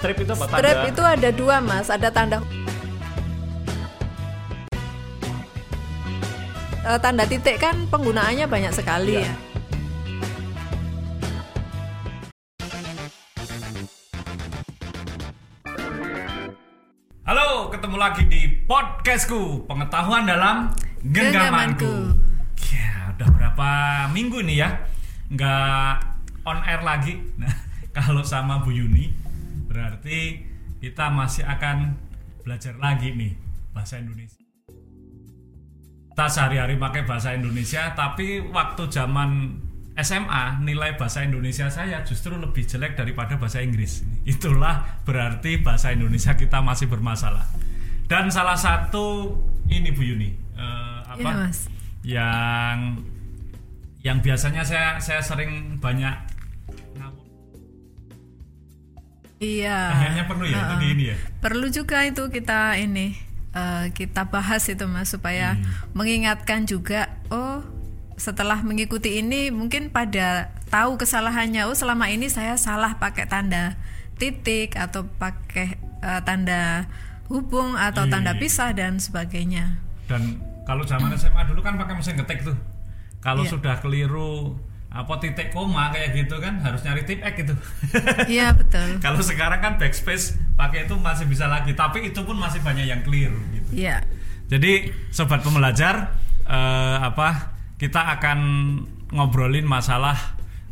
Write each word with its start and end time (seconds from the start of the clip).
Strip 0.00 0.16
itu 0.18 0.32
apa? 0.32 0.44
Strip 0.48 0.64
Tanda- 0.74 0.88
itu 0.88 1.02
ada 1.04 1.28
dua 1.30 1.56
mas, 1.60 1.88
ada 1.88 2.08
tanda 2.08 2.38
Eh, 6.80 6.96
tanda 6.98 7.28
titik 7.28 7.60
kan 7.60 7.76
penggunaannya 7.86 8.48
banyak 8.48 8.72
sekali 8.72 9.20
Iya. 9.20 9.28
ya. 9.28 9.34
Halo, 17.22 17.70
ketemu 17.70 17.96
lagi 17.96 18.22
di 18.26 18.40
podcastku 18.64 19.64
Pengetahuan 19.64 20.24
dalam 20.24 20.72
Genggamanku. 21.02 21.84
Genggamanku. 21.86 21.94
Ya, 22.70 23.14
udah 23.14 23.28
berapa 23.30 23.68
minggu 24.10 24.42
nih 24.42 24.56
ya 24.58 24.68
nggak 25.30 25.92
on 26.42 26.58
air 26.64 26.82
lagi. 26.82 27.14
Nah, 27.40 27.52
kalau 27.92 28.22
sama 28.22 28.62
Bu 28.62 28.70
Yuni 28.70 29.10
berarti 29.70 30.42
kita 30.82 31.14
masih 31.14 31.46
akan 31.46 31.94
belajar 32.42 32.74
lagi 32.82 33.14
nih 33.14 33.38
bahasa 33.70 34.02
Indonesia. 34.02 34.42
Kita 36.10 36.26
sehari-hari 36.26 36.74
pakai 36.74 37.06
bahasa 37.06 37.38
Indonesia, 37.38 37.94
tapi 37.94 38.42
waktu 38.50 38.90
zaman 38.90 39.62
SMA 39.94 40.64
nilai 40.66 40.98
bahasa 40.98 41.22
Indonesia 41.22 41.70
saya 41.70 42.02
justru 42.02 42.34
lebih 42.34 42.66
jelek 42.66 42.98
daripada 42.98 43.38
bahasa 43.38 43.62
Inggris. 43.62 44.02
Itulah 44.26 45.00
berarti 45.06 45.62
bahasa 45.62 45.94
Indonesia 45.94 46.34
kita 46.34 46.58
masih 46.58 46.90
bermasalah. 46.90 47.46
Dan 48.10 48.26
salah 48.34 48.58
satu 48.58 49.38
ini 49.70 49.94
Bu 49.94 50.02
Yuni, 50.02 50.34
eh, 50.58 50.98
apa? 51.06 51.46
Mas. 51.46 51.70
Yang 52.02 53.06
yang 54.02 54.18
biasanya 54.24 54.66
saya 54.66 54.98
saya 54.98 55.22
sering 55.22 55.78
banyak 55.78 56.39
Iya. 59.40 59.78
Kayaknya 59.90 60.24
perlu 60.28 60.44
ya 60.44 60.58
itu 60.60 60.74
di 60.76 60.86
ini 60.92 61.04
ya. 61.08 61.16
Perlu 61.40 61.66
juga 61.68 62.04
itu 62.04 62.22
kita 62.28 62.76
ini 62.76 63.16
eh, 63.50 63.84
kita 63.90 64.28
bahas 64.28 64.68
itu 64.68 64.84
mas 64.84 65.08
supaya 65.08 65.56
Hmm. 65.56 65.64
mengingatkan 65.96 66.64
juga 66.64 67.08
oh 67.28 67.64
setelah 68.14 68.60
mengikuti 68.60 69.16
ini 69.18 69.48
mungkin 69.48 69.88
pada 69.88 70.52
tahu 70.68 71.00
kesalahannya 71.00 71.64
oh 71.64 71.72
selama 71.72 72.06
ini 72.06 72.28
saya 72.28 72.54
salah 72.54 72.94
pakai 72.94 73.24
tanda 73.24 73.80
titik 74.14 74.76
atau 74.76 75.08
pakai 75.08 75.74
eh, 75.98 76.20
tanda 76.22 76.84
hubung 77.26 77.74
atau 77.74 78.04
Iya, 78.04 78.12
tanda 78.12 78.32
iya. 78.36 78.38
pisah 78.38 78.70
dan 78.70 79.00
sebagainya. 79.00 79.80
Dan 80.04 80.36
kalau 80.62 80.84
zaman 80.84 81.10
SMA 81.12 81.48
dulu 81.48 81.60
kan 81.60 81.74
pakai 81.74 81.96
mesin 81.96 82.18
ketik 82.18 82.44
tuh. 82.44 82.58
Kalau 83.18 83.40
Iya. 83.40 83.56
sudah 83.56 83.80
keliru 83.80 84.60
apa 84.90 85.22
titik 85.22 85.54
koma 85.54 85.94
kayak 85.94 86.18
gitu 86.18 86.42
kan 86.42 86.58
harus 86.58 86.82
nyari 86.82 87.06
tip 87.06 87.22
X 87.22 87.34
gitu. 87.46 87.54
Iya 88.34 88.50
betul. 88.58 88.98
Kalau 89.04 89.22
sekarang 89.22 89.62
kan 89.62 89.72
backspace 89.78 90.34
pakai 90.58 90.90
itu 90.90 90.98
masih 90.98 91.30
bisa 91.30 91.46
lagi, 91.46 91.78
tapi 91.78 92.10
itu 92.10 92.20
pun 92.26 92.34
masih 92.34 92.58
banyak 92.58 92.90
yang 92.90 93.00
keliru 93.06 93.38
gitu. 93.54 93.70
Iya. 93.86 94.02
Jadi 94.50 94.90
sobat 95.14 95.46
pembelajar 95.46 96.10
eh, 96.42 96.96
apa 96.98 97.54
kita 97.78 98.18
akan 98.18 98.38
ngobrolin 99.14 99.62
masalah 99.62 100.18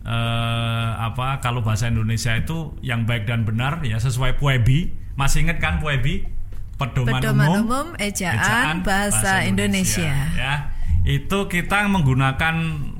eh, 0.02 0.90
apa 0.98 1.38
kalau 1.38 1.62
bahasa 1.62 1.86
Indonesia 1.86 2.34
itu 2.34 2.74
yang 2.82 3.06
baik 3.06 3.30
dan 3.30 3.46
benar 3.46 3.86
ya 3.86 4.02
sesuai 4.02 4.34
Puebi. 4.34 4.90
Masih 5.14 5.46
ingat 5.46 5.62
kan 5.62 5.78
Puebi? 5.78 6.26
Pedoman, 6.78 7.18
Pedoman 7.18 7.48
umum, 7.50 7.62
umum 7.66 7.86
ejaan, 7.98 8.86
bahasa, 8.86 9.42
Indonesia. 9.42 10.14
ya. 10.38 10.70
Itu 11.02 11.50
kita 11.50 11.90
menggunakan 11.90 12.54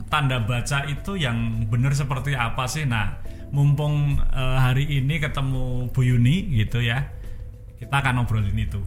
tanda 0.08 0.40
baca 0.40 0.84
itu 0.84 1.14
yang 1.14 1.36
benar 1.68 1.92
seperti 1.92 2.32
apa 2.32 2.64
sih? 2.64 2.84
Nah, 2.84 3.20
mumpung 3.48 4.16
eh, 4.20 4.58
hari 4.58 4.84
ini 4.88 5.16
ketemu 5.16 5.88
Bu 5.88 6.00
Yuni 6.02 6.52
gitu 6.54 6.80
ya. 6.80 7.08
Kita 7.76 7.94
akan 7.94 8.20
ngobrolin 8.20 8.56
itu. 8.56 8.80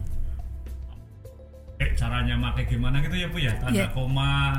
Eh, 1.78 1.90
caranya 1.98 2.38
pakai 2.38 2.64
gimana 2.68 3.00
gitu 3.00 3.16
ya 3.16 3.26
Bu 3.26 3.38
ya? 3.38 3.50
Tanda 3.58 3.74
Iya. 3.74 3.90
koma, 3.90 4.54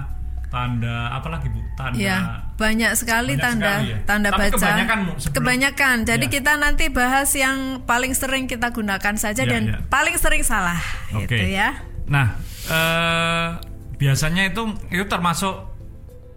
tanda 0.49 1.07
apa 1.09 1.27
lagi 1.29 1.47
Bu? 1.47 1.61
Tanda 1.73 1.95
Ya, 1.95 2.17
banyak 2.53 2.91
sekali 2.93 3.33
Banyak 3.33 3.43
tanda 3.43 3.71
sekali 3.79 3.89
ya. 3.89 3.97
tanda 4.03 4.29
Tapi 4.29 4.39
baca. 4.43 4.53
kebanyakan, 4.53 4.97
sebelum- 5.15 5.33
Kebanyakan. 5.33 5.95
Jadi 6.03 6.25
Ya. 6.27 6.31
kita 6.31 6.51
nanti 6.57 6.85
bahas 6.89 7.29
yang 7.31 7.57
paling 7.83 8.11
sering 8.11 8.45
kita 8.45 8.69
gunakan 8.69 9.15
saja 9.15 9.43
Ya, 9.43 9.49
dan 9.49 9.63
ya. 9.65 9.77
paling 9.87 10.15
sering 10.17 10.43
salah 10.43 10.81
Oke. 11.11 11.31
gitu 11.31 11.47
ya. 11.47 11.79
Nah, 12.05 12.35
eh, 12.67 13.47
biasanya 13.95 14.51
itu 14.51 14.61
itu 14.89 15.05
termasuk 15.07 15.72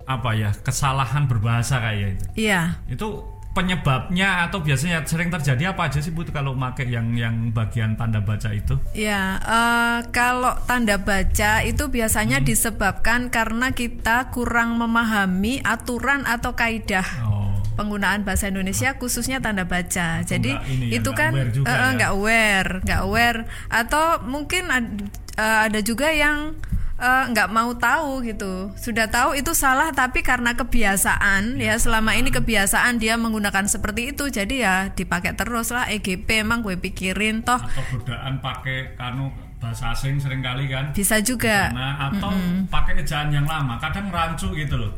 apa 0.07 0.31
ya? 0.33 0.51
Kesalahan 0.57 1.27
berbahasa 1.27 1.79
kayak 1.79 2.09
itu. 2.15 2.25
Iya. 2.47 2.79
Itu 2.87 3.07
penyebabnya 3.53 4.45
atau 4.45 4.61
biasanya 4.61 5.01
sering 5.03 5.33
terjadi 5.33 5.73
apa 5.73 5.89
aja 5.89 5.99
sih 5.99 6.13
Bu 6.13 6.29
kalau 6.29 6.53
make 6.53 6.85
yang 6.85 7.17
yang 7.17 7.51
bagian 7.51 7.97
tanda 7.97 8.21
baca 8.21 8.53
itu? 8.53 8.77
Ya, 8.93 9.41
eh, 9.41 9.99
kalau 10.13 10.53
tanda 10.65 11.01
baca 11.01 11.65
itu 11.65 11.89
biasanya 11.89 12.39
Hmm. 12.39 12.47
disebabkan 12.47 13.27
karena 13.29 13.73
kita 13.73 14.29
kurang 14.29 14.77
memahami 14.77 15.65
aturan 15.65 16.29
atau 16.29 16.53
kaidah 16.53 17.09
Oh. 17.25 17.57
penggunaan 17.75 18.23
bahasa 18.23 18.47
Indonesia 18.47 18.93
khususnya 18.95 19.41
tanda 19.41 19.65
baca. 19.65 20.21
Jadi 20.21 20.53
nggak 20.53 20.69
ini 20.71 20.87
ya, 20.87 21.01
itu 21.01 21.11
nggak 21.11 21.17
kan 21.19 21.33
aware 21.33 21.51
juga 21.51 21.67
eh, 21.67 21.73
eh, 21.73 21.81
ya. 21.81 21.89
nggak 21.97 22.11
aware, 22.13 22.71
nggak 22.85 23.01
aware 23.03 23.41
atau 23.67 24.05
mungkin 24.23 24.65
ad- 24.69 25.09
ada 25.37 25.81
juga 25.81 26.13
yang 26.13 26.53
eh, 26.97 27.25
nggak 27.29 27.49
mau 27.49 27.73
tahu 27.73 28.23
gitu. 28.23 28.73
Sudah 28.75 29.07
tahu 29.07 29.35
itu 29.35 29.53
salah 29.53 29.91
tapi 29.91 30.21
karena 30.21 30.53
kebiasaan 30.53 31.57
ya 31.57 31.77
selama 31.77 32.13
ini 32.13 32.31
kebiasaan 32.31 32.97
dia 32.97 33.17
menggunakan 33.17 33.65
seperti 33.65 34.13
itu 34.13 34.29
jadi 34.29 34.55
ya 34.57 34.75
dipakai 34.91 35.33
terus 35.33 35.71
lah 35.71 35.87
EGP 35.87 36.41
emang 36.41 36.61
gue 36.61 36.77
pikirin 36.77 37.41
toh 37.41 37.57
Atau 37.57 37.85
godaan 37.93 38.41
pakai 38.41 38.95
kanu 38.95 39.29
bahasa 39.57 39.91
asing 39.91 40.21
sering 40.21 40.41
kali 40.41 40.69
kan? 40.69 40.93
bisa 40.93 41.17
juga. 41.19 41.73
Nah, 41.73 42.13
atau 42.13 42.29
pakai 42.69 43.01
ejaan 43.01 43.33
yang 43.33 43.45
lama, 43.45 43.77
kadang 43.77 44.13
rancu 44.13 44.53
gitu 44.53 44.77
loh. 44.77 44.93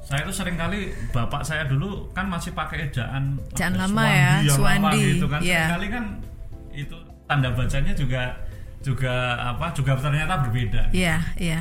Saya 0.00 0.24
itu 0.24 0.32
sering 0.32 0.56
kali 0.56 0.88
bapak 1.12 1.44
saya 1.44 1.68
dulu 1.68 2.08
kan 2.12 2.24
masih 2.24 2.56
pakai 2.56 2.88
ejaan 2.88 3.36
Ejaan 3.52 3.76
lama 3.76 4.08
ya, 4.08 4.40
Suwandi, 4.48 5.20
gitu 5.20 5.28
kan. 5.28 5.40
iya. 5.44 5.68
Sering 5.68 5.74
kali 5.76 5.86
kan 5.92 6.04
itu 6.72 6.96
tanda 7.28 7.52
bacanya 7.52 7.92
juga 7.92 8.32
juga 8.80 9.36
apa 9.36 9.74
juga 9.74 9.98
ternyata 9.98 10.40
berbeda. 10.46 10.94
Iya, 10.94 11.18
iya. 11.36 11.60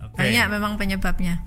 Oke. 0.00 0.24
Banyak 0.24 0.46
memang 0.50 0.74
penyebabnya. 0.80 1.44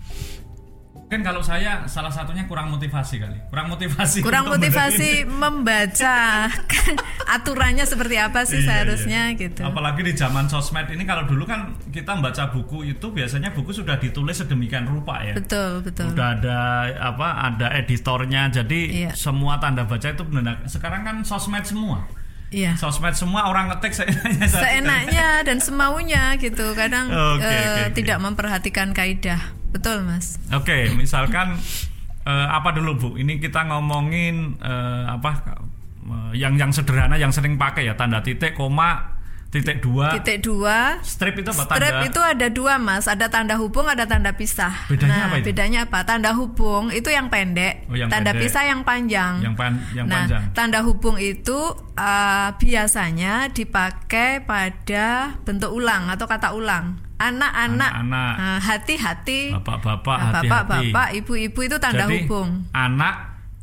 Mungkin 0.94 1.30
kalau 1.30 1.46
saya 1.46 1.86
salah 1.86 2.10
satunya 2.10 2.42
kurang 2.50 2.74
motivasi 2.74 3.22
kali. 3.22 3.38
Kurang 3.54 3.70
motivasi. 3.70 4.26
Kurang 4.26 4.50
motivasi 4.50 5.30
membaca 5.30 6.50
aturannya 7.38 7.86
seperti 7.86 8.18
apa 8.18 8.42
sih 8.50 8.66
Iya, 8.66 8.66
seharusnya 8.66 9.22
iya. 9.30 9.38
gitu. 9.38 9.62
Apalagi 9.62 10.02
di 10.02 10.18
zaman 10.18 10.50
sosmed 10.50 10.90
ini 10.90 11.06
kalau 11.06 11.30
dulu 11.30 11.46
kan 11.46 11.78
kita 11.94 12.18
membaca 12.18 12.50
buku 12.50 12.98
itu 12.98 13.14
biasanya 13.14 13.54
buku 13.54 13.70
sudah 13.70 14.02
ditulis 14.02 14.42
sedemikian 14.42 14.90
rupa 14.90 15.22
ya. 15.22 15.38
Betul, 15.38 15.86
betul. 15.86 16.18
Udah 16.18 16.34
ada 16.34 16.58
apa? 16.98 17.46
Ada 17.46 17.68
editornya. 17.78 18.50
Jadi 18.50 19.06
Iya. 19.06 19.12
semua 19.14 19.62
tanda 19.62 19.86
baca 19.86 20.10
itu 20.10 20.24
benar. 20.26 20.66
Sekarang 20.66 21.06
kan 21.06 21.22
sosmed 21.22 21.62
semua. 21.62 22.10
Iya. 22.54 22.78
Sosmed 22.78 23.18
semua 23.18 23.50
orang 23.50 23.74
ngetik 23.74 23.98
seenaknya. 23.98 24.48
Seenaknya 24.62 25.28
dan 25.42 25.58
semaunya 25.58 26.38
gitu. 26.38 26.78
Kadang 26.78 27.10
Oke, 27.10 27.42
eh, 27.42 27.50
oke, 27.50 27.82
oke. 27.90 27.94
tidak 27.98 28.18
memperhatikan 28.22 28.94
kaidah. 28.94 29.42
Betul, 29.74 30.06
Mas. 30.06 30.38
Oke, 30.54 30.94
misalkan 30.94 31.58
eh, 32.30 32.48
apa 32.48 32.70
dulu 32.78 32.92
Bu? 32.94 33.10
Ini 33.18 33.42
kita 33.42 33.66
ngomongin 33.74 34.62
eh, 34.62 35.04
apa? 35.10 35.58
eh, 36.06 36.32
yang 36.38 36.54
yang 36.62 36.70
sederhana 36.70 37.18
yang 37.18 37.34
sering 37.34 37.58
pakai 37.58 37.90
ya 37.90 37.98
tanda 37.98 38.22
titik, 38.22 38.54
koma, 38.54 39.13
titik 39.54 39.78
dua. 39.80 40.18
Titik 40.18 40.42
dua. 40.42 40.98
Strip 41.06 41.38
itu 41.38 41.46
apa 41.48 41.64
Strip 41.70 41.94
tanda? 41.94 42.10
itu 42.10 42.18
ada 42.20 42.48
dua 42.50 42.82
mas, 42.82 43.06
ada 43.06 43.30
tanda 43.30 43.54
hubung, 43.56 43.86
ada 43.86 44.10
tanda 44.10 44.34
pisah. 44.34 44.90
Bedanya 44.90 45.14
nah, 45.14 45.28
apa 45.30 45.36
itu? 45.38 45.46
bedanya 45.54 45.80
apa? 45.86 46.00
Tanda 46.02 46.34
hubung 46.34 46.90
itu 46.90 47.14
yang 47.14 47.30
pendek, 47.30 47.86
Oh, 47.86 47.94
yang 47.94 48.10
tanda 48.10 48.34
pendek. 48.34 48.50
pisah 48.50 48.64
yang 48.66 48.82
panjang. 48.82 49.46
Yang 49.46 49.54
pan- 49.54 49.84
yang 49.94 50.06
nah, 50.10 50.26
panjang. 50.26 50.42
tanda 50.58 50.80
hubung 50.82 51.22
itu 51.22 51.60
uh, 51.94 52.50
biasanya 52.58 53.54
dipakai 53.54 54.42
pada 54.42 55.38
bentuk 55.46 55.70
ulang 55.70 56.10
atau 56.10 56.26
kata 56.26 56.52
ulang. 56.52 56.98
Anak-anak, 57.14 57.92
uh, 58.36 58.60
hati-hati, 58.60 59.54
Bapak-bapak, 59.56 60.18
Nah, 60.18 60.32
bapak-bapak, 60.44 61.08
ibu-ibu 61.16 61.60
itu 61.62 61.78
tanda 61.80 62.04
Jadi, 62.04 62.26
hubung. 62.26 62.68
Anak 62.76 63.16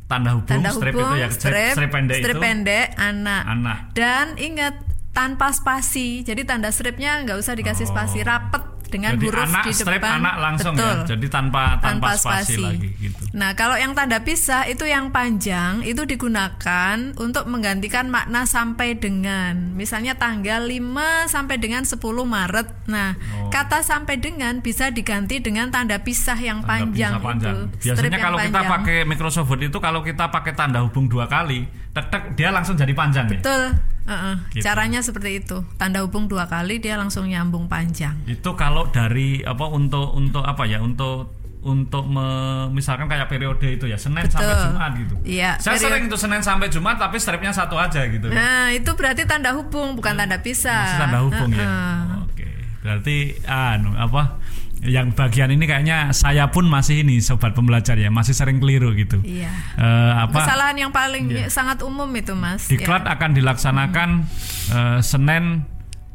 tanda 0.07 0.33
hubung, 0.33 0.49
Tanda 0.49 0.71
strip 0.73 0.91
hubung, 0.91 1.13
itu 1.13 1.21
ya 1.21 1.29
strip, 1.29 1.71
strip 1.77 1.91
pendek 1.93 2.19
strip 2.19 2.35
itu. 2.35 2.41
pendek, 2.41 2.85
anak. 2.97 3.43
Anak. 3.45 3.77
Dan 3.93 4.33
ingat 4.35 4.75
tanpa 5.11 5.51
spasi. 5.51 6.21
Jadi 6.21 6.41
tanda 6.43 6.69
stripnya 6.69 7.21
nggak 7.21 7.37
usah 7.37 7.53
dikasih 7.53 7.83
Oh. 7.83 7.91
spasi, 7.91 8.19
rapet 8.21 8.63
dengan 8.87 9.15
Jadi 9.15 9.23
huruf 9.23 9.47
anak 9.47 9.63
di 9.63 9.71
strip 9.73 9.97
depan. 9.97 10.19
anak 10.19 10.35
langsung 10.37 10.75
Betul. 10.75 10.97
ya. 10.97 11.07
Jadi 11.07 11.27
tanpa 11.27 11.63
tanpa, 11.79 12.11
spasi, 12.13 12.59
lagi 12.59 12.91
gitu. 12.97 13.23
Nah, 13.31 13.55
kalau 13.55 13.73
yang 13.73 13.95
tanda 13.95 14.19
pisah 14.19 14.67
itu 14.67 14.83
yang 14.83 15.07
panjang 15.09 15.79
itu 15.81 16.03
digunakan 16.03 17.15
untuk 17.15 17.47
menggantikan 17.47 18.11
makna 18.11 18.43
sampai 18.43 18.95
dengan. 18.95 19.71
Misalnya 19.71 20.15
tanggal 20.15 20.59
5 20.61 21.23
sampai 21.25 21.55
dengan 21.55 21.87
10 21.87 21.99
Maret. 22.25 22.67
Nah, 22.87 23.15
Oh. 23.15 23.47
kata 23.47 23.79
sampai 23.79 24.17
dengan 24.17 24.59
bisa 24.59 24.89
diganti 24.89 25.39
dengan 25.39 25.71
tanda 25.71 25.95
pisah 25.97 26.35
yang 26.35 26.59
Tanda 26.59 26.83
panjang, 26.83 27.11
pisah 27.13 27.23
panjang. 27.23 27.55
itu. 27.55 27.63
Strip 27.71 28.11
Biasanya 28.11 28.17
kalau 28.19 28.37
kita 28.41 28.61
pakai 28.65 28.97
Microsoft 29.05 29.47
Word 29.47 29.61
itu 29.65 29.77
kalau 29.79 30.01
kita 30.01 30.27
pakai 30.27 30.51
tanda 30.51 30.83
hubung 30.83 31.07
dua 31.07 31.25
kali, 31.25 31.63
tek 31.89 32.11
tek 32.11 32.23
dia 32.33 32.51
langsung 32.51 32.75
jadi 32.75 32.91
panjang 32.91 33.23
ya. 33.27 33.39
Betul. 33.39 33.63
Heeh, 34.11 34.35
Gitu. 34.51 34.63
Caranya 34.63 34.99
seperti 34.99 35.39
itu. 35.39 35.63
Tanda 35.75 35.99
hubung 35.99 36.27
dua 36.27 36.45
kali 36.45 36.77
dia 36.77 36.95
langsung 36.95 37.25
nyambung 37.25 37.65
panjang. 37.65 38.19
Itu 38.25 38.53
kalau 38.53 38.87
dari 38.87 39.39
apa 39.41 39.65
untuk 39.65 40.11
untuk 40.11 40.43
apa 40.43 40.63
ya 40.63 40.77
untuk 40.77 41.31
untuk 41.61 42.03
me- 42.03 42.67
misalkan 42.69 43.05
kayak 43.05 43.29
periode 43.29 43.61
itu 43.61 43.85
ya 43.85 43.93
Senin 43.93 44.25
Betul. 44.25 44.41
sampai 44.41 44.65
Jumat 44.65 44.91
gitu. 44.97 45.15
Iya, 45.23 45.51
Saya 45.55 45.77
periode- 45.77 45.85
sering 45.87 46.03
itu 46.05 46.17
Senin 46.17 46.41
sampai 46.41 46.67
Jumat 46.67 46.97
tapi 46.97 47.15
stripnya 47.15 47.53
satu 47.53 47.77
aja 47.77 48.01
gitu. 48.03 48.27
Nah, 48.27 48.69
itu 48.69 48.89
berarti 48.91 49.23
tanda 49.23 49.53
hubung 49.53 49.93
bukan 49.93 50.17
tanda 50.17 50.41
pisah. 50.41 50.81
Masih 50.89 50.99
tanda 50.99 51.19
hubung 51.21 51.49
ya. 51.51 51.61
Heeh. 51.61 52.01
Oke. 52.25 52.49
Berarti 52.81 53.15
anu 53.45 53.93
apa? 53.93 54.41
Yang 54.81 55.13
bagian 55.13 55.53
ini 55.53 55.69
kayaknya 55.69 56.09
saya 56.09 56.49
pun 56.49 56.65
masih 56.65 57.05
ini 57.05 57.21
sobat 57.21 57.53
pembelajar 57.53 57.93
ya, 58.01 58.09
masih 58.09 58.33
sering 58.33 58.57
keliru 58.57 58.97
gitu. 58.97 59.21
Iya. 59.21 59.53
Eh, 59.77 60.13
apa? 60.25 60.41
Kesalahan 60.41 60.73
yang 60.73 60.89
paling 60.89 61.29
sangat 61.53 61.85
umum 61.85 62.09
itu, 62.17 62.33
Mas. 62.33 62.65
Ya. 62.65 62.81
Diklat 62.81 63.05
akan 63.05 63.37
dilaksanakan 63.37 64.09
eh, 64.73 64.99
Senin 65.05 65.61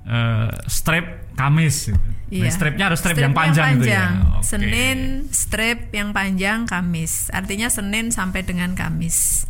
eh, 0.02 0.50
strip 0.66 1.30
Kamis. 1.38 1.94
Gitu. 2.26 2.42
Nah, 2.42 2.50
stripnya 2.50 2.84
harus 2.90 2.98
strip 2.98 3.22
yang 3.22 3.30
panjang, 3.30 3.78
gitu 3.78 3.86
ya. 3.86 4.10
panjang. 4.10 4.12
Oke. 4.34 4.46
Senin 4.50 4.98
strip 5.30 5.78
yang 5.94 6.10
panjang 6.10 6.66
Kamis. 6.66 7.30
Artinya 7.30 7.70
Senin 7.70 8.10
sampai 8.10 8.42
dengan 8.42 8.74
Kamis. 8.74 9.46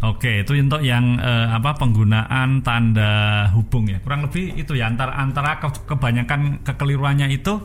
Oke, 0.00 0.42
itu 0.42 0.56
untuk 0.56 0.82
yang 0.82 1.20
eh, 1.20 1.46
apa 1.46 1.78
penggunaan 1.78 2.64
tanda 2.66 3.46
hubung 3.54 3.86
ya. 3.86 4.02
Kurang 4.02 4.26
lebih 4.26 4.56
itu 4.58 4.74
ya 4.74 4.90
antara 4.90 5.14
antara 5.14 5.60
ke- 5.62 5.86
kebanyakan 5.86 6.64
kekeliruannya 6.66 7.30
itu 7.30 7.62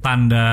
tanda 0.00 0.46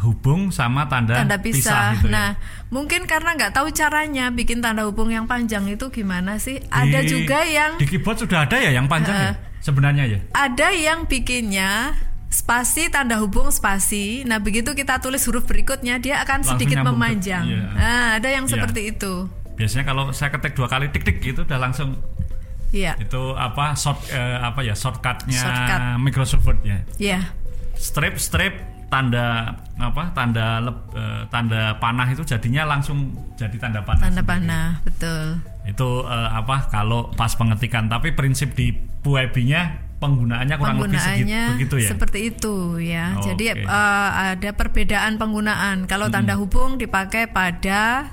hubung 0.00 0.48
sama 0.48 0.84
tanda, 0.84 1.16
Tanda 1.16 1.36
pisah. 1.36 1.96
gitu 1.96 2.06
ya. 2.06 2.12
nah, 2.12 2.28
mungkin 2.68 3.04
karena 3.04 3.32
nggak 3.32 3.52
tahu 3.52 3.70
caranya 3.70 4.28
bikin 4.28 4.60
tanda 4.60 4.84
hubung 4.84 5.08
yang 5.08 5.24
panjang 5.24 5.64
itu 5.66 5.88
gimana 5.88 6.36
sih? 6.36 6.60
Ada 6.68 7.00
Di- 7.00 7.08
juga 7.08 7.40
yang 7.42 7.76
di 7.76 7.86
keyboard 7.86 8.20
sudah 8.20 8.44
ada 8.44 8.56
ya 8.56 8.70
yang 8.70 8.86
panjang 8.86 9.16
ya? 9.16 9.32
Sebenarnya 9.58 10.04
ya. 10.06 10.18
ada 10.30 10.68
yang 10.70 11.06
bikinnya 11.06 11.94
spasi 12.28 12.88
tanda 12.88 13.16
hubung 13.16 13.48
spasi. 13.48 14.24
Nah, 14.24 14.38
begitu 14.38 14.72
kita 14.72 14.98
tulis 14.98 15.22
huruf 15.22 15.44
berikutnya 15.44 15.96
dia 15.96 16.20
akan 16.20 16.40
Langsung 16.40 16.56
sedikit 16.56 16.80
nyambung 16.80 16.92
ke- 16.92 17.00
memanjang. 17.00 17.44
iya. 17.46 17.64
Nah, 17.70 18.08
ada 18.16 18.28
yang 18.28 18.44
Iya. 18.44 18.52
seperti 18.52 18.80
itu. 18.88 19.12
Biasanya 19.52 19.84
kalau 19.84 20.04
saya 20.10 20.28
ketik 20.30 20.52
dua 20.52 20.66
kali 20.66 20.88
tik 20.88 21.02
tik 21.02 21.20
gitu 21.22 21.44
udah 21.44 21.60
langsung 21.60 21.96
Iya. 22.72 22.96
itu 22.98 23.22
apa 23.32 23.72
short 23.72 24.00
eh, 24.08 24.18
apa 24.38 24.60
ya 24.60 24.72
shortcutnya 24.72 25.36
Shortcut. 25.38 25.80
Microsoft 25.96 26.42
Word 26.42 26.60
ya. 26.62 26.78
Iya. 26.96 27.20
Strip 27.72 28.16
strip 28.16 28.56
tanda 28.92 29.56
apa 29.80 30.12
tanda 30.12 30.60
leb- 30.60 30.92
eh, 30.92 31.24
tanda 31.32 31.80
panah 31.80 32.04
itu 32.12 32.20
jadinya 32.28 32.68
langsung 32.68 33.16
jadi 33.40 33.56
tanda 33.56 33.80
panah. 33.80 34.04
Tanda 34.04 34.20
sendiri. 34.20 34.28
panah, 34.28 34.68
betul. 34.84 35.24
itu 35.62 35.88
eh, 36.04 36.30
apa 36.34 36.68
kalau 36.68 37.08
pas 37.14 37.32
pengetikan 37.32 37.88
tapi 37.88 38.12
prinsip 38.12 38.52
di 38.52 38.74
Puebi-nya 39.02 39.94
penggunaannya 40.02 40.56
kurang 40.58 40.82
lebih 40.82 40.98
segitu 40.98 41.30
penggunaannya 41.30 41.44
begitu 41.54 41.76
ya 41.78 41.88
seperti 41.94 42.18
itu 42.34 42.54
ya. 42.82 43.06
Oke. 43.16 43.24
Jadi 43.32 43.44
eh, 43.64 44.08
ada 44.36 44.50
perbedaan 44.52 45.16
penggunaan. 45.16 45.88
Kalau 45.88 46.12
tanda 46.12 46.36
hubung 46.36 46.76
dipakai 46.76 47.30
pada 47.30 48.10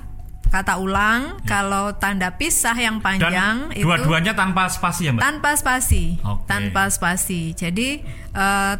kata 0.50 0.82
ulang, 0.82 1.38
kalau 1.46 1.94
tanda 1.94 2.34
pisah 2.34 2.74
yang 2.74 2.98
dan 2.98 3.06
panjang 3.06 3.56
itu 3.70 3.86
dua-duanya 3.86 4.34
tanpa 4.34 4.66
spasi 4.66 5.06
ya 5.06 5.14
mbak 5.14 5.22
tanpa 5.22 5.50
spasi. 5.54 6.18
Oke. 6.26 6.46
Tanpa 6.50 6.90
spasi. 6.90 7.54
Jadi 7.54 8.02
eh, 8.34 8.74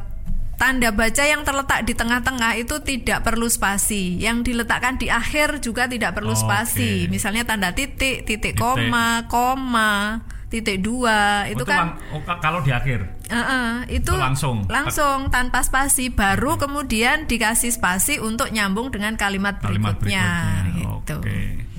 tanda 0.60 0.92
baca 0.92 1.24
yang 1.24 1.40
terletak 1.40 1.82
di 1.82 1.96
tengah-tengah 1.96 2.52
itu 2.54 2.76
tidak 2.80 3.24
perlu 3.24 3.48
spasi. 3.48 4.20
Yang 4.20 4.44
diletakkan 4.44 4.94
di 4.94 5.08
akhir 5.08 5.58
juga 5.58 5.88
tidak 5.88 6.12
perlu 6.12 6.36
Oke. 6.36 6.44
spasi. 6.44 7.08
Misalnya 7.08 7.42
tanda 7.42 7.72
titik, 7.72 8.28
Titik. 8.28 8.52
titik 8.52 8.60
koma, 8.60 9.24
koma, 9.24 10.20
titik 10.46 10.78
dua 10.78 11.46
Oh, 11.46 11.52
itu 11.52 11.64
kan 11.64 11.78
lang- 11.88 11.96
oh, 12.12 12.20
ka- 12.20 12.36
kalau 12.38 12.60
di 12.60 12.68
akhir 12.70 13.06
Heeh, 13.24 13.70
itu 13.88 14.10
Itu 14.10 14.18
langsung. 14.18 14.66
langsung 14.66 15.30
tanpa 15.30 15.62
spasi 15.62 16.10
baru 16.10 16.58
kemudian 16.58 17.24
dikasih 17.24 17.70
spasi 17.70 18.18
untuk 18.18 18.50
nyambung 18.50 18.90
dengan 18.90 19.14
kalimat 19.14 19.62
kalimat 19.62 19.94
berikutnya, 19.94 20.26
berikutnya 20.66 20.82
gitu. 21.06 21.16
oke 21.16 21.22
Wah, 21.22 21.69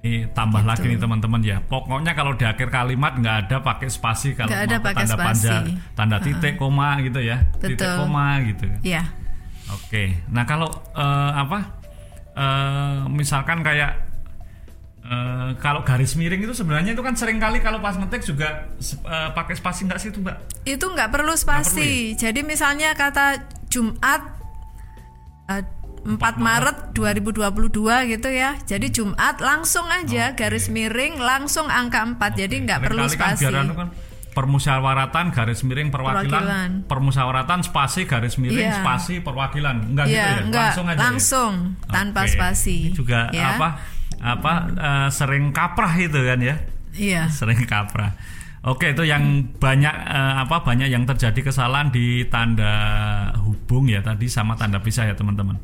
ini 0.00 0.24
tambah 0.32 0.64
lagi 0.64 0.88
nih 0.88 0.96
teman-teman 0.96 1.40
ya 1.40 1.60
pokoknya 1.60 2.16
kalau 2.16 2.32
di 2.32 2.42
akhir 2.42 2.68
kalimat 2.68 3.12
nggak 3.14 3.36
ada 3.44 3.56
pakai 3.60 3.92
spasi 3.92 4.32
kalau 4.32 4.48
ada 4.48 4.80
mau 4.80 4.86
pakai 4.88 5.04
tanda 5.04 5.12
spasi. 5.12 5.28
panjang 5.28 5.64
tanda 5.92 6.16
titik 6.18 6.56
koma 6.56 6.96
gitu 7.00 7.20
ya 7.20 7.44
titik 7.60 7.76
Betul. 7.76 7.96
koma 7.98 8.26
gitu 8.42 8.64
Ya, 8.80 9.04
Oke, 9.70 10.18
nah 10.26 10.42
kalau 10.42 10.66
eh, 10.90 11.32
apa? 11.36 11.58
eh, 12.32 12.96
misalkan 13.06 13.60
kayak 13.60 13.92
eh, 15.00 15.48
kalau 15.58 15.84
garis 15.84 16.16
miring 16.16 16.42
itu 16.42 16.56
sebenarnya 16.56 16.90
itu 16.90 17.02
kan 17.02 17.12
sering 17.12 17.36
kali 17.36 17.60
kalau 17.60 17.78
pas 17.78 17.94
ngetik 17.94 18.24
juga 18.24 18.66
eh, 18.80 19.28
pakai 19.30 19.54
spasi 19.54 19.84
nggak 19.84 20.00
sih 20.00 20.08
itu 20.10 20.18
mbak? 20.18 20.36
itu 20.64 20.80
nggak 20.82 21.12
perlu 21.12 21.36
spasi. 21.36 22.16
ya? 22.16 22.28
Jadi 22.28 22.40
misalnya 22.40 22.96
kata 22.96 23.46
Jumat 23.68 24.22
eh, 25.46 25.62
4 26.00 26.16
Maret 26.38 26.76
2022 26.92 27.70
gitu 28.08 28.28
ya. 28.28 28.56
Jadi 28.60 28.86
Jumat 28.88 29.36
langsung 29.38 29.84
aja 29.86 30.32
garis 30.32 30.68
miring 30.68 31.16
langsung 31.16 31.66
angka 31.66 32.00
4. 32.02 32.16
Jadi 32.38 32.54
nggak 32.64 32.80
perlu 32.82 33.04
kan 33.04 33.36
spasi. 33.36 33.44
anu 33.46 33.74
kan 33.74 33.88
permusyawaratan 34.30 35.34
garis 35.34 35.60
miring 35.60 35.90
perwakilan, 35.90 36.30
Perwakilan. 36.30 36.70
permusyawaratan 36.86 37.60
spasi 37.60 38.06
garis 38.06 38.38
miring 38.38 38.62
Iya. 38.64 38.78
spasi 38.78 39.18
perwakilan 39.18 39.90
enggak 39.90 40.06
gitu 40.06 40.16
Iya, 40.16 40.24
ya 40.24 40.38
enggak 40.46 40.62
langsung 40.70 40.86
aja 40.86 40.94
ya? 40.94 41.00
langsung 41.02 41.52
tanpa 41.84 42.20
Oke. 42.22 42.30
spasi. 42.32 42.76
Ini 42.88 42.94
juga 42.94 43.20
ya. 43.30 43.58
apa 43.58 43.68
apa 44.22 44.52
eh, 44.70 45.08
sering 45.10 45.50
kaprah 45.50 45.94
itu 45.96 46.14
kan 46.16 46.38
ya 46.38 46.56
Iya. 46.94 47.22
sering 47.28 47.66
kaprah. 47.66 48.14
Oke 48.62 48.92
itu 48.92 49.02
yang 49.02 49.24
banyak 49.50 49.94
eh, 50.08 50.34
apa 50.38 50.62
banyak 50.62 50.88
yang 50.88 51.04
terjadi 51.04 51.40
kesalahan 51.42 51.90
di 51.90 52.22
tanda 52.26 52.72
hubung 53.42 53.88
ya 53.88 53.98
tadi 53.98 54.30
sama 54.30 54.54
tanda 54.54 54.78
pisah 54.78 55.04
ya 55.04 55.14
teman-teman. 55.14 55.58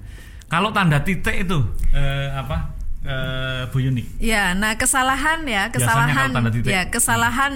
Kalau 0.47 0.71
tanda 0.71 1.03
titik 1.03 1.43
itu 1.43 1.59
eh, 1.91 2.29
apa 2.31 2.71
eh, 3.03 3.67
Bu 3.69 3.83
Yuni? 3.83 4.07
Ya, 4.19 4.55
nah 4.55 4.75
kesalahan 4.75 5.43
ya, 5.43 5.71
kesalahan 5.71 6.31
tanda 6.31 6.51
titik. 6.51 6.71
ya, 6.71 6.83
kesalahan 6.87 7.53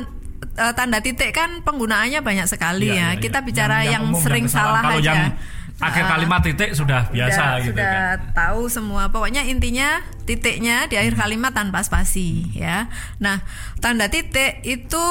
eh, 0.59 0.73
tanda 0.75 0.99
titik 0.99 1.31
kan 1.31 1.63
penggunaannya 1.63 2.19
banyak 2.19 2.47
sekali 2.51 2.91
Iya, 2.91 2.95
ya. 2.95 3.09
iya, 3.15 3.21
Kita 3.23 3.39
iya. 3.41 3.47
bicara 3.47 3.77
yang, 3.87 4.03
umum, 4.11 4.19
sering 4.19 4.51
kesalahan. 4.51 4.75
salah 4.75 4.83
Kalau 4.83 4.99
aja. 4.99 5.07
yang 5.07 5.23
akhir 5.81 6.05
kalimat 6.13 6.41
titik 6.45 6.71
sudah 6.77 7.09
biasa 7.09 7.41
sudah, 7.41 7.65
gitu 7.65 7.79
sudah 7.81 7.95
kan. 7.97 8.19
tahu 8.37 8.63
semua. 8.69 9.03
Pokoknya 9.09 9.43
intinya 9.47 10.03
titiknya 10.29 10.85
di 10.91 10.99
akhir 11.01 11.17
kalimat 11.17 11.57
tanpa 11.57 11.81
spasi 11.81 12.53
ya. 12.53 12.91
Nah, 13.17 13.41
tanda 13.81 14.11
titik 14.13 14.61
itu 14.61 15.05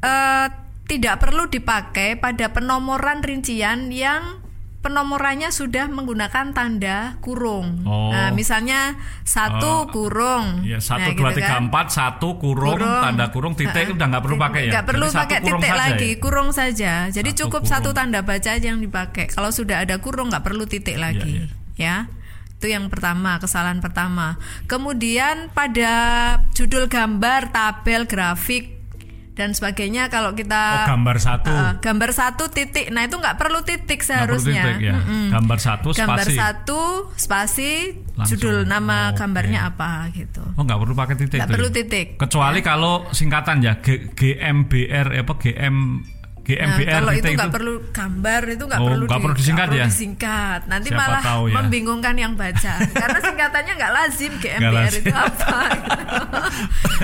eh, 0.00 0.46
tidak 0.88 1.20
perlu 1.20 1.46
dipakai 1.46 2.16
pada 2.16 2.50
penomoran 2.50 3.20
rincian 3.20 3.92
yang 3.92 4.40
penomorannya 4.80 5.52
sudah 5.52 5.92
menggunakan 5.92 6.56
tanda 6.56 7.20
kurung. 7.20 7.84
Oh. 7.84 8.08
Nah, 8.08 8.32
misalnya 8.32 8.96
satu 9.22 9.84
Oh. 9.84 9.92
kurung. 9.92 10.64
Ya 10.64 10.80
satu 10.80 11.12
Nah, 11.12 11.16
dua 11.16 11.30
gitu 11.30 11.44
tiga 11.44 11.60
kan. 11.60 11.68
empat 11.68 11.86
satu 11.92 12.40
kurung, 12.40 12.80
Kurung. 12.80 13.02
tanda 13.04 13.28
kurung 13.28 13.52
titik 13.52 13.76
Heeh. 13.76 13.96
udah 13.96 14.06
nggak 14.08 14.24
perlu 14.24 14.36
pakai 14.40 14.62
ya. 14.66 14.72
Nggak 14.72 14.86
perlu 14.88 15.06
Jadi 15.06 15.18
pakai 15.20 15.38
titik 15.44 15.72
lagi, 15.76 16.10
ya? 16.10 16.18
kurung 16.18 16.48
saja. 16.50 16.92
Jadi 17.06 17.30
Satu 17.30 17.40
cukup 17.44 17.62
kurung. 17.62 17.72
satu 17.76 17.90
tanda 17.92 18.20
baca 18.24 18.50
aja 18.50 18.66
yang 18.66 18.80
dipakai. 18.80 19.28
Kalau 19.28 19.52
sudah 19.52 19.84
ada 19.84 20.00
kurung 20.00 20.32
nggak 20.32 20.42
perlu 20.42 20.64
titik 20.64 20.96
lagi, 20.96 21.44
ya. 21.76 22.08
Itu 22.56 22.68
yang 22.68 22.88
pertama, 22.88 23.36
kesalahan 23.36 23.80
pertama. 23.80 24.36
Kemudian 24.64 25.48
pada 25.52 25.92
judul 26.52 26.88
gambar, 26.88 27.52
tabel, 27.52 28.04
grafik 28.04 28.79
dan 29.40 29.50
sebagainya 29.50 30.06
kalau 30.06 30.30
Oh, 30.30 30.36
kita 30.36 30.84
gambar 30.86 31.16
satu. 31.16 31.48
uh, 31.48 31.72
gambar 31.80 32.10
satu 32.12 32.44
titik, 32.46 32.92
nah 32.92 33.02
itu 33.02 33.16
nggak 33.16 33.34
perlu 33.34 33.60
titik 33.62 33.98
Nggak 33.98 34.28
perlu 34.28 34.36
seharusnya. 34.36 34.62
titik 34.62 34.78
ya. 34.84 34.94
Mm-mm. 34.94 35.26
Gambar 35.32 35.58
satu 35.58 35.88
Gambar 35.90 36.18
spasi. 36.20 36.34
satu 36.36 36.80
spasi 37.14 37.70
Langsung. 38.12 38.36
judul 38.36 38.56
nama 38.64 39.10
Oke. 39.10 39.16
gambarnya 39.18 39.60
apa 39.66 39.90
gitu. 40.12 40.44
Oh 40.54 40.62
nggak 40.62 40.76
perlu 40.78 40.92
pakai 40.94 41.14
titik. 41.16 41.38
Nggak 41.40 41.50
perlu 41.50 41.66
ya? 41.66 41.74
titik. 41.74 42.06
Kecuali 42.16 42.60
kalau 42.60 42.92
singkatan 43.10 43.56
ya 43.58 43.80
G- 43.80 44.12
GMBR 44.12 45.16
apa 45.16 45.32
GM 45.34 45.76
Nah, 46.52 46.76
GMBR 46.76 46.90
kalau 46.92 47.10
titik 47.10 47.22
itu 47.22 47.36
nggak 47.36 47.52
perlu 47.52 47.72
gambar 47.90 48.42
itu 48.48 48.64
nggak 48.64 48.80
Oh, 48.80 48.86
perlu, 48.86 49.04
di- 49.04 49.12
perlu 49.16 49.34
disingkat 49.34 49.66
perlu 49.66 49.78
ya? 49.78 49.86
disingkat. 49.86 50.60
Nanti 50.66 50.88
Siapa 50.88 51.00
malah 51.00 51.22
tahu 51.22 51.42
ya. 51.44 51.54
membingungkan 51.56 52.14
yang 52.14 52.32
baca 52.34 52.74
karena 53.02 53.18
singkatannya 53.20 53.72
nggak 53.74 53.92
lazim 53.92 54.32
GMBR 54.36 54.72
lazim. 54.72 55.00
itu 55.00 55.12
apa. 55.12 55.60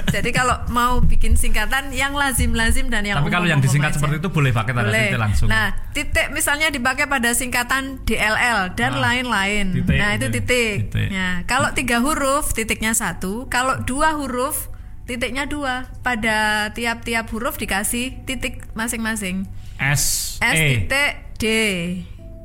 Jadi 0.09 0.31
kalau 0.31 0.57
mau 0.69 0.99
bikin 1.01 1.35
singkatan 1.35 1.91
yang 1.91 2.13
lazim-lazim 2.13 2.89
dan 2.89 3.03
yang 3.03 3.17
Tapi 3.17 3.29
kalau 3.29 3.47
yang 3.47 3.61
disingkat 3.61 3.91
aja. 3.91 3.97
seperti 3.97 4.17
itu 4.19 4.29
boleh 4.29 4.51
pakai 4.51 4.73
tanda 4.73 4.89
Boleh. 4.89 5.03
titik 5.07 5.21
langsung. 5.21 5.47
Nah, 5.47 5.67
titik 5.93 6.27
misalnya 6.31 6.69
dipakai 6.69 7.07
pada 7.07 7.31
singkatan 7.33 8.01
DLL 8.03 8.73
dan 8.73 8.93
Ah, 8.95 9.01
lain-lain. 9.05 9.67
titik, 9.75 9.97
nah, 9.97 10.11
itu 10.13 10.27
titik. 10.29 10.41
titik. 10.41 10.77
Titik. 10.89 11.09
Nah, 11.11 11.35
kalau 11.45 11.69
tiga 11.73 11.99
huruf 11.99 12.53
titiknya 12.53 12.93
satu, 12.93 13.47
kalau 13.47 13.77
dua 13.81 14.15
huruf 14.15 14.69
titiknya 15.07 15.47
dua. 15.47 15.89
Pada 16.03 16.71
tiap-tiap 16.75 17.31
huruf 17.31 17.57
dikasih 17.57 18.27
titik 18.27 18.67
masing-masing. 18.75 19.47
S, 19.79 20.37
S 20.43 20.57
E. 20.59 20.87
titik 20.87 21.13
D 21.37 21.45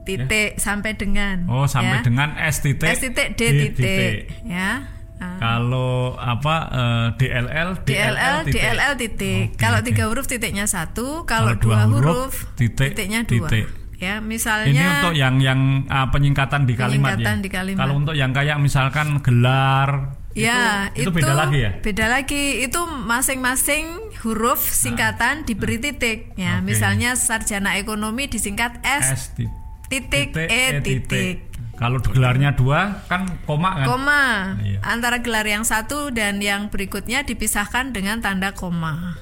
titik 0.06 0.58
sampai 0.58 0.98
dengan. 0.98 1.46
Oh, 1.50 1.66
sampai 1.66 2.02
ya. 2.02 2.06
dengan 2.06 2.30
S 2.38 2.62
titik. 2.64 2.88
S 2.90 3.02
titik 3.02 3.28
D 3.36 3.42
titik. 3.50 4.14
Ya. 4.46 5.02
Nah. 5.22 5.38
Kalau 5.38 6.18
apa 6.18 6.56
eh, 6.74 7.08
DLL, 7.22 7.86
DLL, 7.86 8.38
titik. 8.42 8.58
DLL 8.58 8.94
titik. 8.98 9.46
Oke, 9.54 9.62
Kalau 9.62 9.80
oke. 9.82 9.86
tiga 9.86 10.04
huruf 10.10 10.26
titiknya 10.26 10.66
satu, 10.66 11.30
kalau, 11.30 11.54
Kalau 11.54 11.62
dua, 11.62 11.78
dua 11.78 11.82
huruf, 11.94 12.50
titik, 12.58 12.98
titiknya 12.98 13.22
dua. 13.30 13.46
titik. 13.46 13.70
Ya, 14.02 14.18
Ini 14.18 14.26
misalnya 14.26 14.86
untuk 14.98 15.14
yang 15.14 15.38
yang 15.38 15.86
ah, 15.86 16.10
penyingkatan 16.10 16.66
di 16.66 16.74
kalimat 16.74 17.22
Penyingkatan 17.22 17.38
ya. 17.38 17.44
di 17.46 17.50
kalimat. 17.54 17.80
Kalau 17.86 17.94
untuk 18.02 18.16
yang 18.18 18.34
kayak 18.34 18.58
misalkan 18.58 19.22
gelar 19.22 20.18
Ya, 20.32 20.88
itu, 20.96 21.12
itu 21.12 21.12
beda 21.12 21.34
lagi 21.36 21.60
ya. 21.60 21.72
Beda 21.84 22.06
lagi. 22.08 22.64
Itu 22.64 22.88
masing-masing 22.88 24.16
huruf 24.24 24.64
singkatan 24.64 25.44
diberi 25.44 25.76
titik. 25.82 26.32
Ya, 26.40 26.60
Oke. 26.60 26.72
misalnya 26.72 27.20
sarjana 27.20 27.76
ekonomi 27.76 28.32
disingkat 28.32 28.80
S, 28.86 29.06
S 29.12 29.24
ti- 29.36 29.52
titik, 29.92 30.32
E 30.36 30.80
titik. 30.80 31.52
Kalau 31.76 31.98
gelarnya 31.98 32.54
dua 32.54 33.02
kan 33.10 33.26
koma 33.44 33.82
kan. 33.82 33.88
Koma. 33.90 34.24
Iya. 34.62 34.80
Antara 34.86 35.20
gelar 35.20 35.44
yang 35.50 35.66
satu 35.66 36.14
dan 36.14 36.38
yang 36.38 36.70
berikutnya 36.70 37.26
dipisahkan 37.26 37.90
dengan 37.92 38.22
tanda 38.22 38.54
koma. 38.54 39.18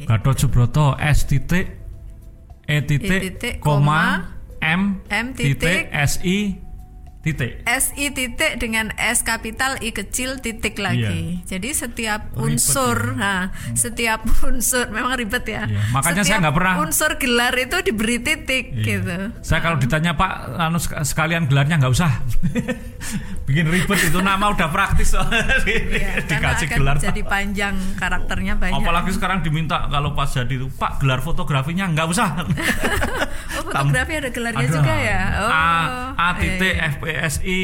Gatot 0.00 0.40
Subroto 0.40 0.96
S 0.96 1.28
titik 1.28 1.76
E 2.64 2.80
titik, 2.86 3.20
E 3.20 3.26
titik, 3.28 3.54
koma, 3.60 4.32
M, 4.64 5.02
M 5.12 5.26
titik, 5.36 5.60
titik, 5.60 5.92
S 5.92 6.22
I 6.24 6.56
titik. 7.20 7.60
SI 7.62 8.06
titik 8.10 8.56
dengan 8.56 8.96
S 8.96 9.20
kapital 9.20 9.76
I 9.78 9.92
kecil 9.92 10.38
titik 10.38 10.76
lagi. 10.76 11.44
Jadi 11.44 11.68
setiap 11.70 12.32
Ribet 12.32 12.40
unsur, 12.56 12.96
ya. 13.10 13.12
nah, 13.14 13.42
setiap 13.74 14.24
unsur 14.48 14.88
memang 14.88 15.14
ribet 15.14 15.44
ya. 15.44 15.64
Iya, 15.64 15.80
makanya 15.90 16.22
saya 16.22 16.28
Setiap 16.30 16.42
nggak 16.42 16.56
pernah- 16.56 16.76
unsur 16.80 17.10
gelar 17.16 17.52
itu 17.54 17.76
diberi 17.82 18.16
titik 18.18 18.72
Iya. 18.72 18.84
gitu. 18.86 19.18
Saya 19.42 19.60
kalau 19.60 19.76
ditanya 19.76 20.12
Pak, 20.14 20.32
anu 20.58 20.78
sek- 20.78 20.96
sekalian 21.02 21.44
gelarnya 21.44 21.76
nggak 21.76 21.92
usah, 21.92 22.10
bikin 23.46 23.66
ribet 23.66 24.00
itu 24.00 24.18
nama 24.20 24.48
udah 24.48 24.68
praktis 24.68 25.12
soalnya 25.12 25.44
Iya, 25.66 26.24
dikasih 26.24 26.66
akan 26.68 26.78
gelar. 26.78 26.96
jadi 26.98 27.20
panjang 27.22 27.74
karakternya 27.96 28.56
banyak. 28.56 28.80
Apalagi 28.80 29.10
sekarang 29.12 29.42
diminta 29.42 29.84
kalau 29.86 30.14
pas 30.14 30.30
jadi 30.30 30.48
itu 30.50 30.70
Pak 30.70 30.96
gelar 30.98 31.20
fotografinya 31.20 31.84
nggak 31.86 32.06
usah. 32.06 32.28
oh, 32.40 33.62
fotografi 33.62 34.12
ada 34.16 34.30
gelarnya 34.30 34.64
Ada. 34.64 34.72
juga 34.72 34.94
ya. 34.94 35.20
Oh. 35.38 35.50
A, 35.50 35.66
A 36.16 36.28
iya, 36.38 36.56
titik 37.10 37.18
iya. 37.18 37.28
FPSI 37.28 37.58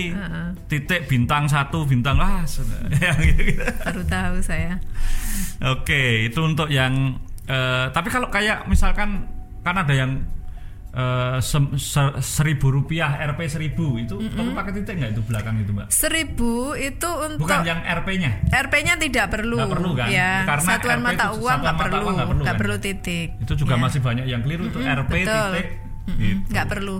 titik 0.67 1.01
bintang 1.07 1.47
satu 1.47 1.83
bintang 1.83 2.17
lah 2.17 2.43
yang 2.93 3.19
gitu-gitu. 3.27 3.63
Baru 3.63 4.03
tahu 4.05 4.37
saya. 4.41 4.79
Oke, 5.63 6.27
itu 6.27 6.41
untuk 6.41 6.69
yang 6.69 7.17
eh, 7.45 7.87
tapi 7.89 8.09
kalau 8.09 8.29
kayak 8.29 8.67
misalkan 8.67 9.25
kan 9.63 9.77
ada 9.77 9.91
yang 9.91 10.23
eh, 10.93 11.39
sem- 11.41 11.77
ser- 11.77 12.19
seribu 12.19 12.71
rupiah 12.73 13.15
RP 13.27 13.47
seribu 13.47 13.97
itu 13.97 14.17
perlu 14.27 14.53
pakai 14.53 14.73
titik 14.75 14.95
nggak 14.97 15.11
itu 15.13 15.23
belakang 15.23 15.55
itu 15.59 15.71
mbak? 15.71 15.87
Seribu 15.89 16.53
itu 16.75 17.09
untuk 17.09 17.41
Bukan 17.43 17.63
yang 17.63 17.81
RP-nya. 17.81 18.31
RP-nya 18.49 18.95
tidak 18.97 19.27
perlu. 19.29 19.57
Nggak 19.57 19.73
perlu 19.73 19.91
kan? 19.93 20.09
Ya, 20.09 20.43
Karena 20.45 20.69
satuan 20.69 20.99
RP 20.99 21.05
mata 21.05 21.25
itu 21.27 21.37
uang 21.39 21.59
nggak 21.61 21.77
perlu, 21.79 22.07
nggak 22.11 22.29
perlu 22.29 22.43
kan? 22.45 22.57
perlu 22.57 22.77
titik. 22.77 23.29
Itu 23.41 23.53
juga 23.57 23.75
Ya. 23.77 23.81
masih 23.81 24.01
banyak 24.01 24.27
yang 24.27 24.41
keliru 24.41 24.65
itu 24.67 24.79
RP 24.81 25.11
betul. 25.23 25.51
titik. 25.53 25.67
Mm-mm, 26.07 26.19
gitu. 26.23 26.39
nggak 26.51 26.67
perlu. 26.69 26.97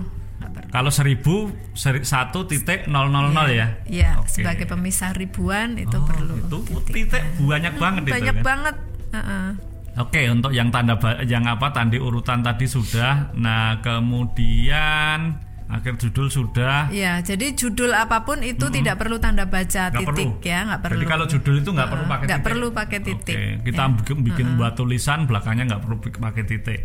Kalau 0.67 0.89
seribu 0.89 1.47
seri, 1.71 2.01
satu 2.01 2.43
titik 2.43 2.85
nol 2.85 3.07
nol 3.07 3.29
nol 3.29 3.47
ya? 3.47 3.79
Ya, 3.85 4.17
Oke. 4.17 4.29
sebagai 4.33 4.65
pemisah 4.65 5.11
ribuan 5.11 5.75
itu 5.75 5.93
Oh, 5.93 6.03
perlu. 6.03 6.35
Itu 6.37 6.57
titik. 6.83 7.13
titik 7.13 7.23
banyak 7.39 7.73
banget 7.75 8.01
itu 8.03 8.13
Banyak 8.13 8.35
kan? 8.35 8.45
banget. 8.45 8.75
Heeh. 9.09 9.47
Oke, 9.97 10.21
untuk 10.27 10.51
yang 10.51 10.69
tanda 10.69 10.93
yang 11.23 11.41
apa 11.43 11.71
tanda 11.71 11.97
urutan 11.97 12.39
tadi 12.39 12.65
sudah. 12.65 13.33
Nah, 13.33 13.81
kemudian 13.81 15.41
akhir 15.67 15.97
judul 15.99 16.29
sudah. 16.29 16.87
Ya, 16.89 17.19
jadi 17.19 17.51
judul 17.51 17.91
apa 17.91 18.21
pun 18.21 18.39
itu 18.39 18.69
tidak 18.69 19.01
perlu 19.01 19.17
tanda 19.17 19.43
baca 19.43 19.89
Nggak 19.89 19.99
titik 19.99 20.29
perlu. 20.31 20.45
ya, 20.45 20.59
nggak 20.63 20.79
perlu. 20.79 20.95
Jadi 20.95 21.05
kalau 21.07 21.25
judul 21.25 21.55
itu 21.57 21.69
nggak 21.71 21.89
perlu 21.89 22.05
pakai 22.05 22.23
nggak 22.23 22.39
titik. 22.39 22.47
perlu 22.47 22.67
pakai 22.71 22.99
titik. 23.01 23.35
Oke, 23.35 23.47
kita 23.65 23.83
bikin, 23.91 24.17
bikin 24.23 24.47
buat 24.55 24.73
tulisan 24.73 25.25
belakangnya 25.25 25.63
nggak 25.67 25.81
perlu 25.81 25.95
pakai 25.99 26.43
titik. 26.45 26.81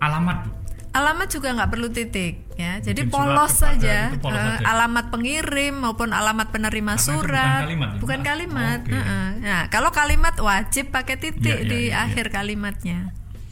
Alamat, 0.00 0.36
Bu. 0.42 0.50
Alamat 0.92 1.24
juga 1.26 1.48
nggak 1.50 1.70
perlu 1.70 1.88
titik 1.88 2.52
ya. 2.54 2.76
Jadi 2.78 3.02
surat 3.02 3.10
polos 3.10 3.52
saja. 3.54 4.12
polos 4.14 4.36
Eh, 4.36 4.60
alamat 4.62 5.08
pengirim 5.08 5.72
maupun 5.74 6.12
alamat 6.12 6.52
penerima 6.52 6.94
Karena 6.94 7.00
itu 7.00 7.08
bukan 7.10 7.24
surat. 7.24 7.60
kalimat 7.62 7.88
ya? 7.88 7.98
Bukan 7.98 8.20
kalimat. 8.20 8.78
oke. 8.82 8.92
Heeh. 8.92 9.26
Nah, 9.40 9.62
kalau 9.66 9.88
kalimat 9.88 10.34
wajib 10.36 10.84
pakai 10.88 11.16
titik 11.16 11.40
Ya, 11.42 11.56
ya, 11.58 11.66
di 11.66 11.80
ya, 11.82 11.90
ya. 11.90 12.04
akhir 12.04 12.26
kalimatnya. 12.28 12.98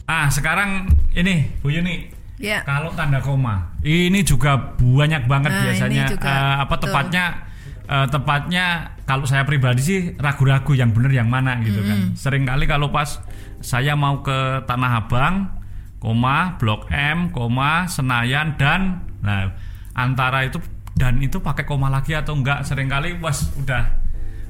Ah, 0.05 0.29
sekarang 0.29 0.85
ini 1.11 1.49
Bu 1.59 1.69
Yuni. 1.69 2.13
Ya. 2.37 2.61
Kalau 2.61 2.89
tanda 2.91 3.17
koma, 3.19 3.73
ini 3.79 4.21
juga 4.21 4.73
banyak 4.75 5.25
banget 5.25 5.49
Nah, 5.49 5.61
biasanya. 5.63 6.05
juga, 6.07 6.25
eh, 6.27 6.55
apa 6.59 6.69
betul. 6.71 6.83
tepatnya? 6.89 7.25
eh, 7.83 8.07
tepatnya 8.07 8.65
kalau 9.03 9.25
saya 9.25 9.43
pribadi 9.43 9.81
sih 9.81 9.99
ragu-ragu 10.15 10.71
yang 10.71 10.89
benar 10.89 11.11
yang 11.11 11.27
mana 11.27 11.59
gitu 11.59 11.81
kan. 11.81 12.13
Sering 12.13 12.45
kali 12.45 12.63
kalau 12.63 12.87
pas 12.87 13.19
saya 13.59 13.93
mau 13.93 14.21
ke 14.21 14.37
Tanah 14.63 15.01
Abang, 15.01 15.51
koma, 16.01 16.57
Blok 16.57 16.89
M, 16.89 17.29
koma, 17.29 17.85
Senayan 17.85 18.57
dan 18.57 19.05
nah 19.21 19.53
antara 19.93 20.41
itu 20.43 20.57
dan 20.97 21.21
itu 21.21 21.37
pakai 21.39 21.61
koma 21.63 21.87
lagi 21.87 22.11
atau 22.11 22.33
enggak 22.33 22.65
sering 22.65 22.89
kali 22.89 23.21
was 23.21 23.53
udah 23.55 23.85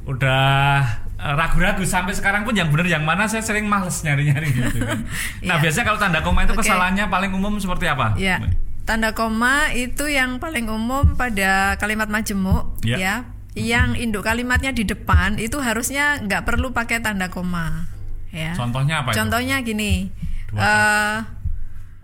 udah 0.08 0.82
eh, 1.20 1.34
ragu-ragu 1.36 1.84
sampai 1.84 2.16
sekarang 2.16 2.42
pun 2.42 2.56
yang 2.56 2.72
benar 2.72 2.88
yang 2.90 3.04
mana 3.04 3.28
saya 3.28 3.44
sering 3.44 3.68
males 3.68 4.02
nyari-nyari 4.02 4.48
gitu 4.50 4.80
kan. 4.82 5.06
Nah, 5.48 5.56
Iya. 5.58 5.62
biasanya 5.62 5.86
kalau 5.86 6.00
tanda 6.00 6.20
koma 6.22 6.44
itu 6.44 6.56
Oke. 6.56 6.66
kesalahannya 6.66 7.06
paling 7.08 7.32
umum 7.32 7.60
seperti 7.60 7.86
apa? 7.86 8.18
Ya. 8.18 8.42
Tanda 8.82 9.14
koma 9.14 9.70
itu 9.72 10.10
yang 10.10 10.42
paling 10.42 10.66
umum 10.66 11.14
pada 11.14 11.78
kalimat 11.78 12.10
majemuk 12.10 12.82
Ya. 12.82 12.98
ya. 12.98 13.16
Yang 13.52 14.00
induk 14.00 14.24
kalimatnya 14.24 14.72
di 14.72 14.88
depan 14.88 15.36
itu 15.36 15.60
harusnya 15.60 16.18
nggak 16.24 16.48
perlu 16.48 16.72
pakai 16.72 17.04
tanda 17.04 17.28
koma. 17.28 17.86
Ya. 18.32 18.56
Contohnya 18.56 19.04
apa 19.04 19.12
itu? 19.12 19.20
Contohnya 19.22 19.60
gini. 19.62 20.08
Dua 20.50 20.58
eh, 20.58 21.16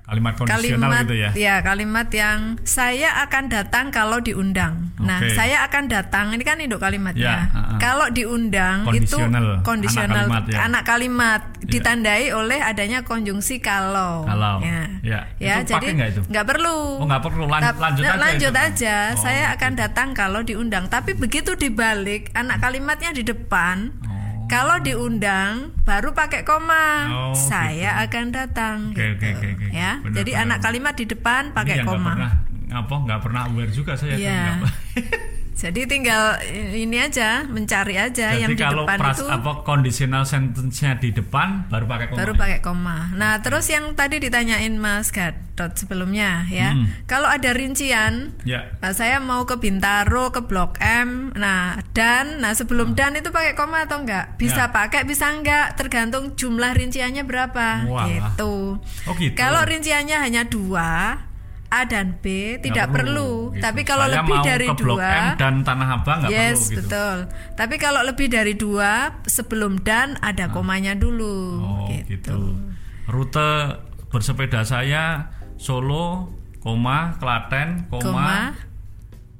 Kalimat 0.07 0.39
kondisional 0.39 0.87
kalimat 0.87 1.03
gitu 1.03 1.15
ya. 1.35 1.55
kalimat 1.59 2.07
yang 2.15 2.39
saya 2.63 3.27
akan 3.27 3.51
datang 3.51 3.91
kalau 3.91 4.23
diundang. 4.23 4.87
Nah, 5.03 5.19
Oke. 5.19 5.35
saya 5.35 5.67
akan 5.67 5.91
datang 5.91 6.31
ini 6.31 6.47
kan 6.47 6.63
induk 6.63 6.79
Ya, 6.79 6.85
kalimatnya. 6.87 7.35
uh-uh. 7.51 7.75
Kalau 7.75 8.07
diundang 8.07 8.87
Kondisional, 8.87 9.59
itu 9.59 9.67
kondisional 9.67 10.07
anak 10.07 10.23
kalimat 10.31 10.43
ya. 10.47 10.57
anak 10.63 10.83
kalimat 10.87 11.41
ditandai 11.59 12.25
oleh 12.31 12.59
adanya 12.63 13.03
konjungsi 13.03 13.59
kalau. 13.59 14.23
Kalau. 14.23 14.63
Ya. 14.63 14.81
Ya. 15.03 15.19
Ya, 15.43 15.53
Itu 15.59 15.75
jadi 15.75 15.87
nggak 16.23 16.45
perlu. 16.47 17.03
Oh, 17.03 17.05
nggak 17.05 17.23
perlu. 17.27 17.43
Lan- 17.43 17.63
Tap- 17.67 17.75
lanjut 17.83 18.03
nah, 18.07 18.15
aja 18.15 18.23
lanjut 18.31 18.53
itu. 18.55 18.63
aja. 18.63 18.95
Oh, 19.11 19.19
saya 19.19 19.43
akan 19.59 19.71
datang 19.75 20.07
kalau 20.15 20.39
diundang. 20.39 20.87
Tapi 20.87 21.19
begitu 21.19 21.59
dibalik 21.59 22.31
anak 22.31 22.63
kalimatnya 22.63 23.11
di 23.11 23.27
depan. 23.27 23.91
Oh. 24.07 24.16
Kalau 24.47 24.79
diundang 24.79 25.53
baru 25.83 26.11
pakai 26.11 26.41
koma. 26.41 26.87
Oh, 27.27 27.35
saya 27.35 27.99
akan 28.01 28.25
datang. 28.31 28.77
Oke, 28.89 29.03
gitu. 29.13 29.27
oke, 29.27 29.27
oke, 29.29 29.47
oke. 29.53 29.65
Ya. 29.69 29.91
Benar, 29.99 30.15
Jadi 30.15 30.31
benar. 30.33 30.43
anak 30.45 30.59
kalimat 30.61 30.93
di 30.93 31.05
depan 31.05 31.43
Ini 31.43 31.53
pakai 31.53 31.75
nggak 31.75 31.85
koma. 31.85 32.11
pernah 32.13 32.31
apa 32.69 32.93
nggak 32.97 33.19
pernah 33.21 33.41
aware 33.45 33.71
juga 33.71 33.93
saya 33.93 34.13
tuh, 34.13 34.23
Iya. 34.23 34.39
nggak- 34.57 34.75
Jadi 35.57 35.89
tinggal 35.89 36.37
ini 36.53 37.01
aja, 37.01 37.41
mencari 37.49 37.97
aja 37.97 38.37
Jadi 38.37 38.45
yang 38.45 38.53
di 38.53 38.61
kalau 38.61 38.85
depan 38.85 38.97
pras, 39.01 39.17
itu 39.17 39.25
apa 39.25 39.51
conditional 39.65 40.21
sentence-nya 40.21 41.01
di 41.01 41.09
depan 41.09 41.65
baru 41.65 41.89
pakai 41.89 42.05
koma. 42.13 42.17
baru 42.21 42.33
pakai 42.37 42.59
koma. 42.61 42.97
Nah, 43.17 43.41
terus 43.41 43.65
yang 43.73 43.97
tadi 43.97 44.21
ditanyain 44.21 44.77
Mas 44.77 45.09
Gadot 45.09 45.73
sebelumnya 45.73 46.45
ya. 46.45 46.77
Hmm. 46.77 46.85
Kalau 47.09 47.25
ada 47.25 47.57
rincian 47.57 48.37
Ya. 48.45 48.69
Nah, 48.79 48.93
saya 48.93 49.17
mau 49.17 49.43
ke 49.49 49.57
Bintaro, 49.57 50.29
ke 50.29 50.45
Blok 50.45 50.77
M. 50.77 51.33
Nah, 51.33 51.81
dan 51.97 52.37
nah 52.37 52.53
sebelum 52.53 52.93
dan 52.93 53.17
itu 53.17 53.33
pakai 53.33 53.57
koma 53.57 53.89
atau 53.89 54.05
enggak? 54.05 54.37
Bisa 54.37 54.69
Ya. 54.69 54.71
pakai, 54.71 55.03
bisa 55.09 55.27
enggak? 55.33 55.73
Tergantung 55.73 56.37
jumlah 56.37 56.77
rinciannya 56.77 57.25
berapa. 57.25 57.89
Wah. 57.89 58.05
Gitu. 58.05 58.77
Oh 59.09 59.13
gitu. 59.17 59.33
Kalau 59.33 59.65
rinciannya 59.65 60.21
hanya 60.21 60.45
dua, 60.45 61.17
A 61.67 61.83
dan 61.83 62.15
B 62.23 62.57
tidak 62.63 62.95
perlu. 62.95 63.51
gitu. 63.51 63.63
Tapi 63.63 63.81
kalau 63.83 64.07
Saya 64.07 64.23
lebih 64.23 64.37
dari 64.39 64.67
ke 64.67 64.73
Blok 64.79 64.97
dua, 64.99 65.11
M 65.11 65.27
dan 65.35 65.53
Tanah 65.67 65.87
Abang 65.99 66.17
nggak 66.23 66.31
yes 66.31 66.57
perlu 66.57 66.63
gitu. 66.63 66.79
betul. 66.87 67.17
Tapi 67.59 67.75
kalau 67.75 68.01
lebih 68.07 68.27
dari 68.31 68.53
dua, 68.55 68.91
sebelum 69.27 69.83
dan 69.83 70.15
ada 70.23 70.47
komanya 70.47 70.95
dulu. 70.95 71.37
Oh 71.59 71.87
gitu. 71.91 72.55
Rute 73.07 73.51
bersepeda 74.07 74.63
saya 74.63 75.31
Solo, 75.57 76.31
koma 76.63 77.17
Klaten, 77.19 77.89
koma, 77.91 78.03
koma 78.03 78.39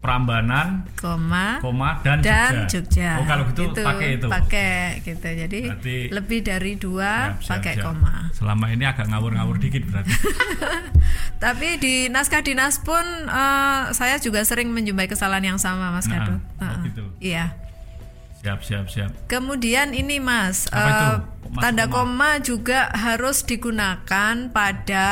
Prambanan, 0.08 0.88
koma 0.96 1.60
koma 1.60 2.00
dan, 2.00 2.24
dan 2.24 2.64
Jogja. 2.64 2.80
Jogja. 2.80 3.12
Oh 3.20 3.26
kalau 3.28 3.44
gitu 3.46 3.76
pakai 3.76 4.08
itu. 4.16 4.28
Pakai 4.28 4.76
gitu. 5.04 5.28
Jadi 5.28 5.60
Berarti- 5.68 6.08
lebih 6.10 6.40
dari 6.42 6.74
dua 6.74 7.12
Siap, 7.30 7.44
siap, 7.44 7.52
pakai 7.52 7.74
siap. 7.76 7.86
koma. 7.86 8.14
Selama 8.32 8.66
ini 8.70 8.84
agak 8.84 9.06
ngawur-ngawur 9.06 9.60
dikit 9.60 9.84
berarti. 9.84 10.16
Tapi 11.44 11.68
di 11.76 11.96
naskah 12.08 12.40
dinas 12.40 12.80
pun 12.80 13.04
eh, 13.22 13.84
saya 13.92 14.16
juga 14.18 14.42
sering 14.42 14.72
menjumpai 14.72 15.06
kesalahan 15.06 15.44
yang 15.46 15.60
sama, 15.60 15.92
Mas 15.92 16.08
Nah, 16.08 16.18
Kado. 16.18 16.34
oh 16.34 16.40
Heeh. 16.58 16.80
gitu. 16.86 17.04
Iya. 17.20 17.46
siap, 18.38 18.64
siap, 18.64 18.88
siap. 18.88 19.12
Kemudian 19.28 19.92
ini 19.92 20.18
Mas, 20.18 20.70
Apa 20.70 20.88
eh? 20.88 21.18
Mas 21.50 21.62
tanda 21.62 21.86
koma? 21.86 22.32
koma 22.32 22.40
juga 22.40 22.88
harus 22.90 23.44
digunakan 23.44 24.36
pada 24.50 25.08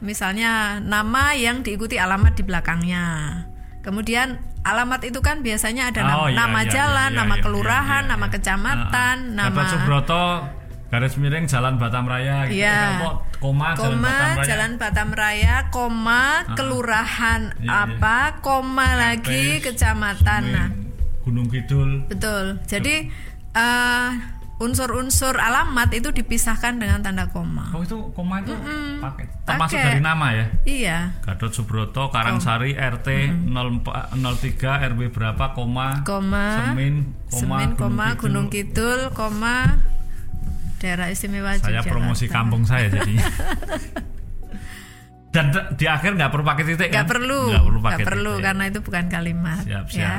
misalnya 0.00 0.78
nama 0.78 1.32
yang 1.32 1.60
diikuti 1.60 1.96
alamat 1.96 2.32
di 2.32 2.42
belakangnya. 2.42 3.04
Kemudian 3.88 4.36
alamat 4.60 5.00
itu 5.08 5.24
kan 5.24 5.40
biasanya 5.40 5.88
ada 5.88 6.04
Oh, 6.12 6.28
iya, 6.28 6.36
nama 6.36 6.60
iya, 6.60 6.68
jalan, 6.68 7.10
iya, 7.16 7.18
nama 7.24 7.34
iya, 7.34 7.42
kelurahan, 7.42 8.02
iya, 8.04 8.04
iya, 8.04 8.12
nama 8.12 8.26
iya. 8.28 8.32
kecamatan, 8.36 9.16
Ah, 9.16 9.32
nama 9.32 9.48
Gatot 9.48 9.66
Subroto 9.72 10.24
garis 10.88 11.14
miring 11.16 11.44
Jalan 11.44 11.76
Batam 11.76 12.04
Raya 12.04 12.48
gitu. 12.48 12.60
Iya. 12.60 12.80
Kok 13.00 13.16
koma, 13.40 13.66
Jalan 13.72 13.80
koma 13.80 14.08
Batam 14.12 14.28
Raya. 14.36 14.44
Jalan 14.44 14.72
Batam 14.76 15.10
Raya, 15.12 15.56
koma 15.68 16.22
kelurahan 16.52 17.40
Iya, 17.56 17.64
iya. 17.64 17.72
apa, 17.88 18.18
koma 18.40 18.88
lagi 18.92 19.64
kecamatan. 19.64 20.42
Nah, 20.52 20.68
Gunung 21.24 21.48
Kidul. 21.48 22.04
betul. 22.08 22.60
Jadi 22.64 23.08
eh, 23.52 24.08
unsur-unsur 24.58 25.34
alamat 25.34 25.86
itu 25.92 26.10
dipisahkan 26.10 26.76
dengan 26.76 26.98
tanda 26.98 27.26
koma. 27.26 27.70
Oh 27.70 27.80
itu 27.80 27.94
koma 28.10 28.42
itu 28.42 28.50
pakai 28.98 29.26
termasuk 29.44 29.78
Pakai. 29.78 29.86
dari 29.88 30.00
nama 30.00 30.26
ya. 30.32 30.46
Iya. 30.64 30.98
Gatot 31.22 31.52
Subroto, 31.52 32.10
Karangsari, 32.10 32.74
RT 32.74 33.08
04, 33.46 34.18
03, 34.18 34.90
RW 34.90 35.00
berapa, 35.08 35.44
koma, 35.52 36.02
Koma, 36.02 36.46
Semin, 36.66 36.94
koma, 37.26 37.38
Semin, 37.56 37.70
koma, 37.74 38.06
Gunung 38.14 38.46
Kidul. 38.48 39.08
Kidul, 39.08 39.14
koma, 39.14 39.78
daerah 40.78 41.06
istimewa 41.06 41.54
Saya 41.54 41.78
Yogyakarta. 41.78 41.88
promosi 41.88 42.26
kampung 42.26 42.62
saya 42.62 42.86
jadi. 42.88 43.14
Dan 45.28 45.52
di 45.76 45.84
akhir 45.84 46.16
nggak 46.16 46.30
perlu 46.30 46.42
pakai 46.42 46.64
titik 46.64 46.88
Nggak 46.88 47.04
kan? 47.04 47.10
perlu, 47.10 47.40
Nggak 47.46 47.64
perlu 47.64 47.80
pakai 47.80 48.04
perlu 48.04 48.32
titik. 48.32 48.44
karena 48.44 48.64
itu 48.66 48.78
bukan 48.80 49.04
kalimat. 49.06 49.62
Siap, 49.62 49.86
Ya. 49.92 50.14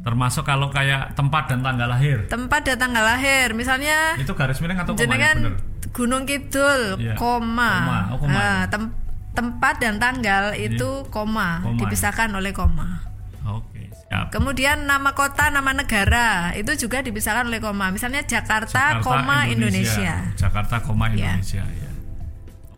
Termasuk 0.00 0.42
kalau 0.42 0.72
kayak 0.72 1.12
tempat 1.12 1.52
dan 1.52 1.60
tanggal 1.60 1.84
lahir. 1.86 2.24
Tempat 2.24 2.64
dan 2.64 2.76
tanggal 2.80 3.04
lahir, 3.04 3.52
misalnya 3.52 4.16
Itu 4.16 4.32
garis 4.32 4.56
miring 4.58 4.80
atau 4.80 4.96
koma 4.96 5.12
bener? 5.12 5.60
Gunung 5.92 6.24
Kidul, 6.24 6.96
Iya. 6.96 7.14
koma, 7.18 7.72
Koma, 7.84 7.98
oh, 8.14 8.18
koma. 8.22 8.38
Ah, 8.38 8.62
tem- 8.66 8.94
tempat 9.30 9.76
dan 9.76 9.98
tanggal 9.98 10.54
itu 10.54 11.04
koma, 11.08 11.60
Koma. 11.60 11.78
dipisahkan 11.78 12.30
oleh 12.30 12.50
koma. 12.50 13.02
Oke, 13.42 13.90
siap. 13.90 14.30
Kemudian 14.30 14.84
nama 14.84 15.12
kota, 15.12 15.48
nama 15.48 15.70
negara 15.70 16.54
itu 16.54 16.72
juga 16.76 17.00
dipisahkan 17.00 17.44
oleh 17.44 17.58
koma. 17.58 17.90
Misalnya 17.90 18.22
Jakarta, 18.22 19.00
koma 19.00 19.46
Indonesia. 19.46 20.32
Jakarta, 20.34 20.80
koma 20.80 21.10
Ya. 21.10 21.36
Indonesia. 21.36 21.62
Ya. 21.62 21.90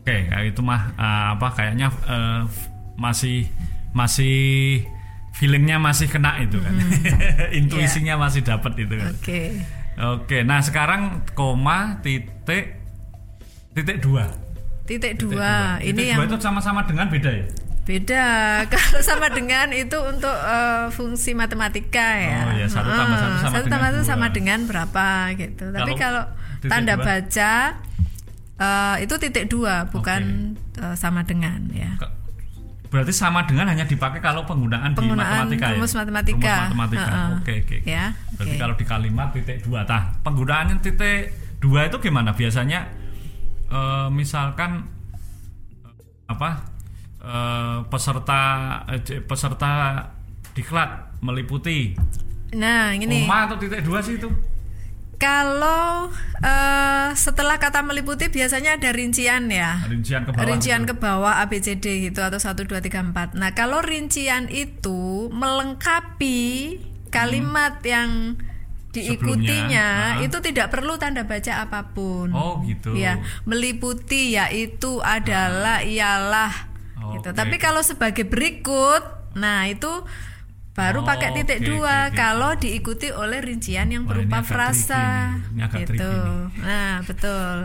Oke, 0.02 0.16
itu 0.44 0.60
mah 0.60 0.90
eh, 0.92 1.26
apa 1.32 1.48
kayaknya 1.52 1.86
eh, 2.04 2.42
masih 2.96 3.46
masih 3.92 4.82
feelingnya 5.36 5.80
masih 5.80 6.06
kena 6.08 6.38
itu 6.40 6.60
kan, 6.60 6.74
intuisinya 7.58 8.20
masih 8.20 8.44
dapat 8.44 8.72
itu 8.78 8.94
kan. 8.96 9.12
Oke. 9.16 9.42
Oke, 9.92 10.40
nah 10.40 10.64
sekarang 10.64 11.20
koma 11.36 12.00
titik 12.00 12.80
titik 13.76 14.00
dua. 14.00 14.24
Titik 14.88 15.14
Titik 15.14 15.30
dua. 15.30 15.76
Titik 15.78 15.88
Ini 15.92 16.00
dua 16.00 16.10
yang 16.16 16.18
itu 16.26 16.36
sama-sama 16.40 16.80
dengan 16.88 17.06
beda 17.12 17.30
ya? 17.30 17.46
beda. 17.82 18.26
Kalau 18.72 19.00
sama 19.02 19.26
dengan 19.34 19.74
itu 19.74 19.98
untuk 20.06 20.32
eh, 20.32 20.86
fungsi 20.94 21.34
matematika 21.34 22.08
ya. 22.18 22.40
Oh, 22.46 22.52
iya, 22.54 22.66
satu 22.70 22.90
tambah 22.90 23.18
satu 23.18 23.36
sama 23.36 23.50
satu 23.50 23.66
dengan 23.66 23.70
tambah 23.70 23.90
satu 23.90 23.98
dua. 23.98 24.08
sama 24.08 24.26
dengan 24.30 24.58
berapa 24.70 25.06
gitu. 25.34 25.64
Tapi 25.74 25.92
Kalau 25.98 26.22
titik 26.62 26.70
tanda 26.70 26.94
dua? 26.94 27.04
baca 27.04 27.52
eh, 28.62 28.96
itu 29.02 29.14
titik 29.18 29.44
dua, 29.50 29.74
bukan 29.90 30.54
eh, 30.78 30.94
sama 30.94 31.26
dengan 31.26 31.58
ya. 31.74 31.98
Berarti 32.92 33.08
sama 33.10 33.48
dengan 33.48 33.64
hanya 33.66 33.88
dipakai 33.88 34.20
kalau 34.20 34.44
penggunaan, 34.44 34.92
Penggunaan 34.92 35.48
di 35.48 35.56
matematika 35.56 35.64
ya? 35.64 35.74
rumus 35.74 35.92
matematika. 35.96 36.36
Rumus 36.44 36.60
matematika. 36.68 37.08
Heeh. 37.08 37.30
Oke, 37.40 37.54
oke. 37.64 37.76
oke. 37.80 37.88
Ya, 37.88 38.04
Berarti 38.36 38.52
oke. 38.52 38.60
kalau 38.60 38.74
di 38.76 38.84
kalimat 38.84 39.28
titik 39.32 39.58
dua, 39.64 39.80
tah 39.82 40.02
penggunaannya 40.20 40.76
titik 40.78 41.32
dua 41.56 41.88
itu 41.88 41.96
gimana? 41.98 42.36
Biasanya 42.36 42.80
eh, 43.66 44.08
misalkan 44.12 44.84
eh, 45.88 45.92
apa 46.28 46.50
eh, 47.18 47.78
peserta 47.88 48.40
j- 49.00 49.24
peserta 49.24 49.72
diklat 50.52 51.16
meliputi 51.24 51.96
Nah, 52.52 52.92
ini 52.92 53.24
koma 53.24 53.48
atau 53.48 53.56
titik 53.56 53.80
dua 53.80 54.04
sih 54.04 54.20
itu? 54.20 54.28
Kalau 55.22 56.10
eh, 56.42 57.08
setelah 57.14 57.62
kata 57.62 57.86
meliputi 57.86 58.26
biasanya 58.26 58.74
ada 58.74 58.90
rincian 58.90 59.46
ya. 59.46 59.78
Rincian 59.86 60.26
ke 60.26 60.34
bawah. 60.34 60.46
rincian 60.50 60.82
gitu. 60.82 60.90
ke 60.90 60.94
bawah 60.98 61.34
ABCD 61.46 62.10
gitu 62.10 62.26
atau 62.26 62.42
1 62.42 62.66
2 62.66 62.82
3 62.82 63.14
4. 63.14 63.38
Nah, 63.38 63.54
kalau 63.54 63.78
rincian 63.78 64.50
itu 64.50 65.30
melengkapi 65.30 66.82
kalimat 67.14 67.78
yang 67.86 68.34
diikutinya 68.92 70.18
Sebelumnya, 70.20 70.26
itu 70.26 70.36
tidak 70.44 70.68
perlu 70.68 70.98
tanda 70.98 71.22
baca 71.24 71.52
apa 71.64 71.94
pun. 71.94 72.28
Oh, 72.34 72.60
gitu. 72.66 72.92
Ya, 72.92 73.22
meliputi 73.46 74.34
yaitu 74.34 74.98
adalah 75.00 75.80
ialah 75.86 76.52
gitu. 77.16 77.30
Oke, 77.30 77.38
Tapi 77.38 77.56
kalau 77.56 77.80
sebagai 77.80 78.26
berikut, 78.26 79.00
nah 79.38 79.64
itu 79.70 79.88
baru 80.72 81.00
Oh, 81.00 81.06
pakai 81.06 81.36
titik 81.36 81.60
oke, 81.60 81.68
dua 81.68 81.84
oke, 81.84 82.08
oke. 82.08 82.16
kalau 82.16 82.50
diikuti 82.56 83.08
oleh 83.12 83.44
rincian 83.44 83.92
yang 83.92 84.08
Wah, 84.08 84.16
berupa 84.16 84.40
frasa. 84.40 85.36
Ini 85.52 85.68
gitu. 85.84 86.12
Nah, 86.64 87.04
betul. 87.04 87.56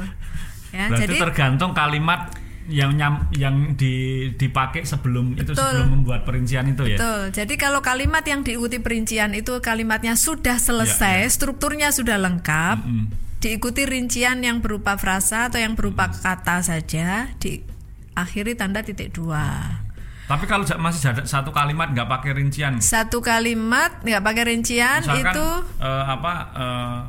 Ya, 0.76 0.92
Berarti 0.92 1.02
jadi 1.08 1.16
tergantung 1.24 1.72
kalimat 1.72 2.36
yang 2.68 3.00
nyam, 3.00 3.32
yang 3.32 3.80
di, 3.80 4.28
dipakai 4.36 4.84
sebelum 4.84 5.40
itu 5.40 5.56
Betul. 5.56 5.64
sebelum 5.64 5.88
membuat 5.88 6.28
perincian 6.28 6.68
itu 6.68 6.84
ya. 6.84 7.00
Betul. 7.00 7.22
Jadi 7.32 7.54
kalau 7.56 7.80
kalimat 7.80 8.28
yang 8.28 8.44
diikuti 8.44 8.84
perincian 8.84 9.32
itu 9.32 9.64
kalimatnya 9.64 10.20
sudah 10.20 10.60
selesai, 10.60 11.32
strukturnya 11.32 11.96
sudah 11.96 12.20
lengkap, 12.20 12.84
Mm. 12.84 13.06
diikuti 13.40 13.88
rincian 13.88 14.44
yang 14.44 14.60
berupa 14.60 15.00
frasa 15.00 15.48
atau 15.48 15.64
yang 15.64 15.80
berupa 15.80 16.12
kata 16.12 16.60
saja, 16.60 17.32
diakhiri 17.40 18.60
tanda 18.60 18.84
titik 18.84 19.16
dua. 19.16 19.87
Tapi 20.28 20.44
kalau 20.44 20.68
masih 20.84 21.08
ada 21.08 21.24
satu 21.24 21.56
kalimat 21.56 21.88
nggak 21.96 22.08
pakai 22.12 22.36
rincian, 22.36 22.84
Satu 22.84 23.24
kalimat 23.24 24.04
nggak 24.04 24.20
pakai 24.20 24.44
rincian 24.44 25.00
misalkan 25.00 25.32
itu 25.32 25.48
eh, 25.80 26.04
apa 26.04 26.34
eh, 26.52 27.00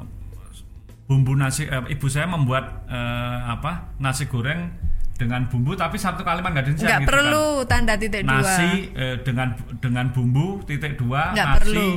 bumbu 1.11 1.35
nasi, 1.35 1.67
eh, 1.67 1.83
ibu 1.91 2.07
saya 2.07 2.31
membuat 2.31 2.87
eh, 2.87 3.39
apa 3.43 3.91
nasi 3.99 4.31
goreng 4.31 4.71
dengan 5.19 5.51
bumbu, 5.51 5.75
tapi 5.75 5.99
satu 5.99 6.23
kalimat 6.23 6.55
nggak 6.55 6.67
rincian. 6.71 6.87
nggak 6.87 7.03
gitu 7.03 7.11
kan. 7.11 7.11
perlu 7.11 7.47
tanda 7.67 7.95
titik 7.99 8.23
dua. 8.23 8.39
Nasi 8.39 8.71
eh, 8.95 9.17
dengan 9.27 9.49
dengan 9.83 10.07
bumbu 10.15 10.63
titik 10.63 10.95
dua, 10.95 11.35
Nggak 11.35 11.47
nasi 11.49 11.59
perlu. 11.59 11.91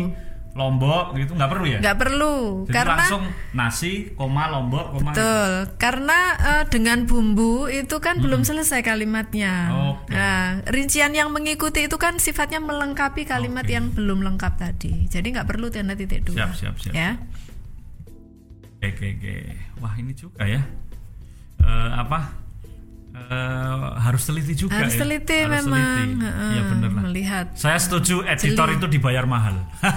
Lombok 0.51 1.15
gitu 1.15 1.31
nggak 1.31 1.51
perlu 1.51 1.65
ya? 1.67 1.79
Nggak 1.79 1.97
perlu 1.97 2.35
Jadi 2.67 2.75
karena 2.75 2.95
langsung 2.99 3.23
nasi, 3.55 3.93
koma 4.19 4.51
lombok, 4.51 4.85
koma. 4.97 5.11
Betul, 5.15 5.51
karena 5.79 6.19
eh, 6.39 6.63
dengan 6.67 7.07
bumbu 7.07 7.71
itu 7.71 7.95
kan 8.03 8.19
belum 8.19 8.43
selesai 8.43 8.83
kalimatnya. 8.83 9.53
Oke. 9.95 10.11
Nah, 10.11 10.59
rincian 10.67 11.15
yang 11.15 11.31
mengikuti 11.31 11.87
itu 11.87 11.95
kan 11.95 12.19
sifatnya 12.19 12.59
melengkapi 12.59 13.23
kalimat 13.23 13.63
Oke. 13.63 13.73
yang 13.73 13.85
belum 13.95 14.19
lengkap 14.27 14.53
tadi. 14.59 15.07
Jadi 15.07 15.27
nggak 15.31 15.47
perlu 15.47 15.71
tanda 15.71 15.95
titik 15.95 16.27
dua. 16.27 16.51
Siap, 16.51 16.51
siap, 16.57 16.75
siap. 16.83 16.93
Ya, 16.95 17.15
Oke, 18.81 18.97
oke, 18.97 19.07
oke. 19.13 19.35
Wah 19.77 19.93
ini 20.01 20.11
juga 20.17 20.41
ya. 20.41 20.57
Eh, 21.61 21.89
apa? 21.93 22.40
Eh, 23.23 23.77
harus 23.99 24.21
teliti 24.23 24.53
juga 24.55 24.73
harus 24.75 24.93
ya. 24.93 24.99
teliti 25.01 25.37
Harus 25.39 25.53
memang. 25.61 26.07
teliti. 26.07 26.23
Heeh, 26.23 26.51
Iya 26.51 26.61
bener 26.65 26.89
lah. 26.89 27.03
Melihat 27.03 27.45
Saya 27.53 27.77
setuju 27.77 28.15
editor 28.23 28.67
Jeli. 28.67 28.77
itu 28.77 28.87
dibayar 28.89 29.25
mahal. 29.25 29.55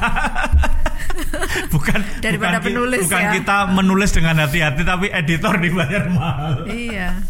bukan 1.71 2.01
Daripada 2.19 2.59
bukan 2.59 2.67
penulis 2.67 3.01
bukan 3.03 3.23
ya. 3.23 3.31
kita 3.35 3.57
menulis 3.71 4.11
dengan 4.11 4.35
hati-hati 4.41 4.83
tapi 4.83 5.07
editor 5.09 5.55
dibayar 5.57 6.03
mahal. 6.09 6.67
iya, 6.67 7.23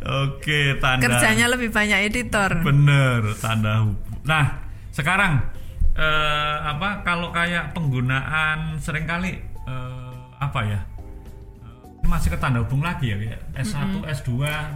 Oke, 0.00 0.78
tanda. 0.78 1.04
kerjanya 1.04 1.46
lebih 1.48 1.68
banyak 1.68 2.06
editor. 2.06 2.62
Bener, 2.62 3.34
tanda 3.36 3.82
hub. 3.82 3.98
Nah, 4.24 4.62
sekarang 4.90 5.42
eh, 5.92 6.56
apa 6.64 7.02
kalau 7.02 7.28
kayak 7.28 7.72
penggunaan 7.72 8.78
sering 8.78 9.04
kali 9.04 9.36
eh, 9.64 10.14
apa 10.38 10.60
ya? 10.64 10.80
Masih 12.00 12.28
ke 12.28 12.38
tanda 12.38 12.60
hubung 12.60 12.80
lagi 12.80 13.06
ya 13.06 13.16
kayak 13.16 13.40
S1, 13.54 14.00
S2. 14.00 14.30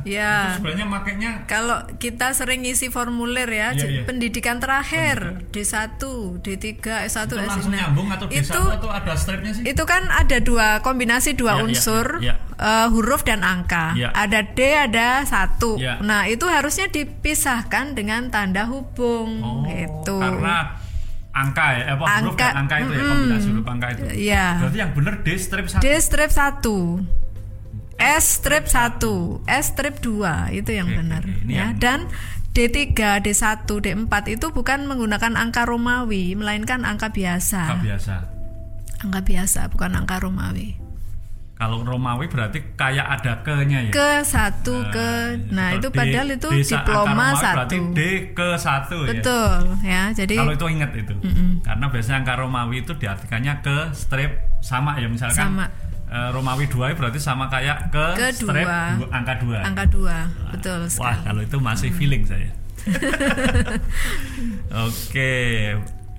Ya. 0.04 0.52
Itu 0.52 0.60
sebenarnya 0.60 0.84
makainya 0.84 1.30
Kalau 1.44 1.80
kita 1.96 2.30
sering 2.30 2.60
ngisi 2.60 2.86
formulir 2.86 3.46
ya, 3.46 3.70
Iya, 3.70 3.78
j- 3.78 3.88
iya. 3.90 4.02
pendidikan 4.04 4.58
terakhir 4.58 5.40
D1, 5.48 5.96
D3, 6.38 6.68
S1, 7.02 7.24
itu 7.24 7.34
S2. 7.34 7.48
langsung 7.48 7.72
nyambung 7.72 8.08
atau 8.08 8.26
D1 8.26 8.42
itu 8.42 8.60
atau 8.60 8.90
ada 8.90 9.12
stripnya 9.14 9.48
sih? 9.50 9.64
itu 9.64 9.82
kan 9.82 10.04
ada 10.08 10.38
dua 10.38 10.80
kombinasi 10.80 11.32
Iya, 11.32 11.38
dua 11.38 11.52
iya, 11.54 11.62
unsur 11.62 12.06
iya, 12.20 12.34
eh, 12.52 12.86
huruf 12.88 13.22
dan 13.22 13.40
angka. 13.40 13.94
Iya. 13.94 14.12
Ada 14.12 14.40
D, 14.44 14.58
ada 14.76 15.08
satu. 15.22 15.80
Iya. 15.80 16.00
Nah 16.00 16.26
itu 16.26 16.44
harusnya 16.44 16.86
dipisahkan 16.86 17.94
dengan 17.94 18.28
tanda 18.28 18.66
hubung. 18.66 19.40
Oh, 19.40 19.64
gitu. 19.64 20.18
karena 20.18 20.81
angka 21.32 21.64
ya, 21.72 21.82
eh, 21.82 21.92
apa 21.92 22.04
huruf 22.04 22.14
Angka, 22.30 22.46
dan 22.46 22.56
angka 22.58 22.74
itu 22.78 22.92
ya, 22.92 22.98
mm-mm. 22.98 23.10
kombinasi 23.10 23.46
huruf 23.48 23.66
angka 23.66 23.86
itu. 23.90 24.02
Iya. 24.14 24.44
Berarti 24.58 24.78
yang 24.78 24.92
benar 24.92 25.14
D 25.18 25.28
strip 25.34 25.66
satu. 25.66 25.80
D 25.80 25.88
strip 25.98 26.30
1 26.30 27.22
S 27.98 28.24
strip 28.36 28.64
1 28.66 28.98
S 29.46 29.64
strip 29.68 29.94
2 29.98 30.50
itu 30.52 30.70
yang 30.70 30.90
benar 30.90 31.22
ya 31.44 31.70
yang- 31.70 31.78
dan 31.78 32.00
D3 32.50 32.92
D1 33.22 33.64
D4 33.64 34.12
itu 34.28 34.46
bukan 34.50 34.84
menggunakan 34.84 35.38
angka 35.38 35.64
Romawi 35.64 36.34
melainkan 36.34 36.82
angka 36.82 37.08
Angka 37.08 37.16
biasa 37.16 37.62
biasa. 37.80 38.14
angka 39.00 39.20
biasa 39.22 39.60
bukan 39.70 39.90
angka 39.94 40.18
Romawi 40.18 40.81
Kalau 41.62 41.78
Romawi 41.80 42.26
berarti 42.26 42.74
kayak 42.74 43.06
ada 43.14 43.38
ke-nya 43.40 43.86
ya. 43.86 43.92
ke 43.92 44.10
satu 44.20 44.82
ke 44.88 45.10
nah 45.48 45.70
Kalau 45.70 45.78
itu 45.78 45.88
D- 45.88 45.94
padahal 45.94 46.28
itu 46.28 46.48
diploma 46.58 47.06
Romawi 47.06 47.38
Berarti 47.38 47.76
satu 47.78 47.94
D 47.94 48.00
ke 48.32 48.48
satu 48.56 48.96
ya. 49.00 49.08
betul 49.14 49.54
ya 49.80 50.02
jadi 50.10 50.34
Kalau 50.34 50.52
itu 50.52 50.66
ingat 50.68 50.90
itu. 50.92 51.14
Karena 51.62 51.86
biasanya 51.86 52.16
angka 52.18 52.34
Romawi 52.36 52.76
itu 52.80 52.92
diartikannya 52.92 53.54
ke 53.60 53.76
strip 53.92 54.32
sama 54.58 54.98
ya 54.98 55.06
misalkan. 55.06 55.38
Sama. 55.38 55.66
eh, 56.08 56.28
Romawi 56.28 56.66
2 56.66 56.92
berarti 56.92 57.16
sama 57.16 57.46
kayak 57.46 57.88
ke, 57.88 58.06
Ke 58.12 58.26
strip 58.30 58.66
dua. 58.66 58.98
dua- 58.98 59.10
angka 59.12 59.34
2. 59.38 59.62
angka 59.62 59.84
dua 59.86 60.18
betul 60.50 60.80
Wah, 60.82 60.90
sekali 60.90 61.22
kalau 61.22 61.40
itu 61.40 61.56
masih 61.58 61.88
feeling 61.90 62.22
saya. 62.22 62.50
Oke. 64.82 65.32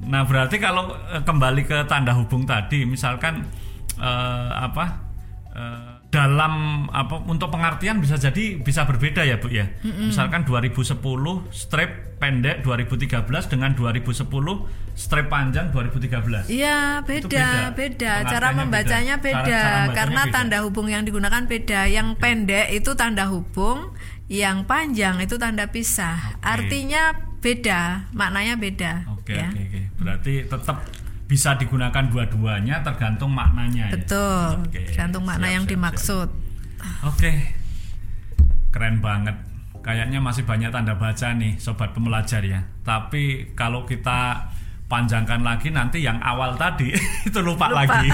Nah, 0.04 0.24
berarti 0.24 0.56
kalau 0.58 0.92
eh, 1.08 1.22
kembali 1.22 1.62
ke 1.64 1.84
tanda 1.86 2.12
hubung 2.14 2.44
tadi, 2.44 2.84
misalkan 2.84 3.44
eh, 3.96 4.50
apa? 4.52 5.13
Eh, 5.54 5.92
dalam 6.10 6.86
apa 6.90 7.26
untuk 7.26 7.50
pengertian 7.50 7.98
bisa 7.98 8.18
jadi 8.18 8.58
bisa 8.58 8.86
berbeda 8.86 9.26
ya, 9.26 9.38
Bu 9.38 9.50
ya. 9.50 9.70
Misalkan 9.82 10.46
2010 10.46 10.98
strip 11.50 12.18
pendek 12.18 12.62
2013 12.62 13.26
dengan 13.50 13.74
2010 13.74 14.30
strip 14.94 15.26
panjang 15.28 15.74
2013. 15.74 16.50
Iya 16.50 17.02
Itu 17.02 17.28
beda. 17.30 17.74
beda, 17.74 17.74
beda. 17.74 18.14
Cara 18.30 18.48
membacanya 18.54 19.16
beda. 19.18 19.42
beda, 19.42 19.42
Cara- 19.42 19.58
cara 19.58 19.74
membacanya 19.74 19.98
karena 19.98 20.22
beda. 20.22 20.34
tanda 20.34 20.58
hubung 20.62 20.88
yang 20.90 21.04
digunakan 21.04 21.44
beda. 21.50 21.80
Yang 21.90 22.08
pendek 22.22 22.68
itu 22.72 22.92
tanda 22.94 23.26
hubung, 23.30 23.80
yang 24.30 24.64
panjang 24.64 25.18
itu 25.18 25.36
tanda 25.42 25.66
pisah. 25.68 26.38
Oke. 26.38 26.46
Artinya 26.46 27.04
beda, 27.42 28.08
maknanya 28.14 28.56
beda. 28.56 28.92
Oke, 29.18 29.34
ya. 29.36 29.50
oke, 29.50 29.62
oke. 29.66 29.82
Berarti 30.00 30.34
tetap 30.48 30.78
bisa 31.34 31.58
digunakan 31.58 32.06
dua-duanya 32.14 32.86
tergantung 32.86 33.34
maknanya 33.34 33.90
ya. 33.90 33.98
Betul, 33.98 34.70
Oke, 34.70 34.86
tergantung 34.86 35.26
makna 35.26 35.50
siap, 35.50 35.56
yang 35.58 35.66
siap, 35.66 35.72
dimaksud. 35.74 36.28
Oke, 37.10 37.32
keren 38.70 39.02
banget. 39.02 39.34
Kayaknya 39.82 40.22
masih 40.22 40.46
banyak 40.46 40.70
tanda 40.70 40.94
baca 40.94 41.34
nih, 41.34 41.58
sobat 41.58 41.90
pembelajar 41.98 42.46
ya. 42.46 42.62
Tapi 42.86 43.50
kalau 43.58 43.82
kita 43.82 44.46
panjangkan 44.86 45.42
lagi 45.42 45.74
nanti 45.74 46.06
yang 46.06 46.22
awal 46.22 46.54
tadi 46.54 46.94
itu 47.28 47.40
lupa, 47.42 47.66
Lupa. 47.74 47.82
lagi. 47.82 48.14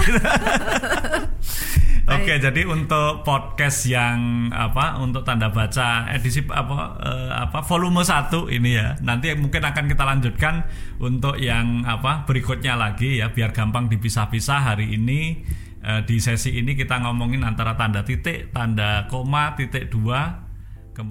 Oke, 2.08 2.40
jadi 2.40 2.64
untuk 2.64 3.26
podcast 3.26 3.84
yang 3.84 4.48
apa 4.54 4.96
untuk 5.02 5.20
tanda 5.26 5.52
baca 5.52 6.08
edisi 6.08 6.40
apa 6.48 6.96
eh, 7.02 7.32
apa 7.34 7.60
volume 7.60 8.00
1 8.00 8.48
ini 8.56 8.70
ya. 8.78 8.96
Nanti 9.04 9.34
mungkin 9.36 9.60
akan 9.60 9.84
kita 9.84 10.04
lanjutkan 10.08 10.64
untuk 11.02 11.36
yang 11.36 11.84
apa 11.84 12.24
berikutnya 12.24 12.78
lagi 12.78 13.20
ya 13.20 13.28
biar 13.28 13.52
gampang 13.52 13.92
dipisah-pisah 13.92 14.72
hari 14.72 14.96
ini 14.96 15.44
eh, 15.84 16.00
di 16.08 16.16
sesi 16.22 16.56
ini 16.56 16.72
kita 16.72 17.04
ngomongin 17.04 17.44
antara 17.44 17.76
tanda 17.76 18.00
titik, 18.00 18.54
tanda 18.54 19.04
koma, 19.10 19.52
titik 19.58 19.92
dua 19.92 20.48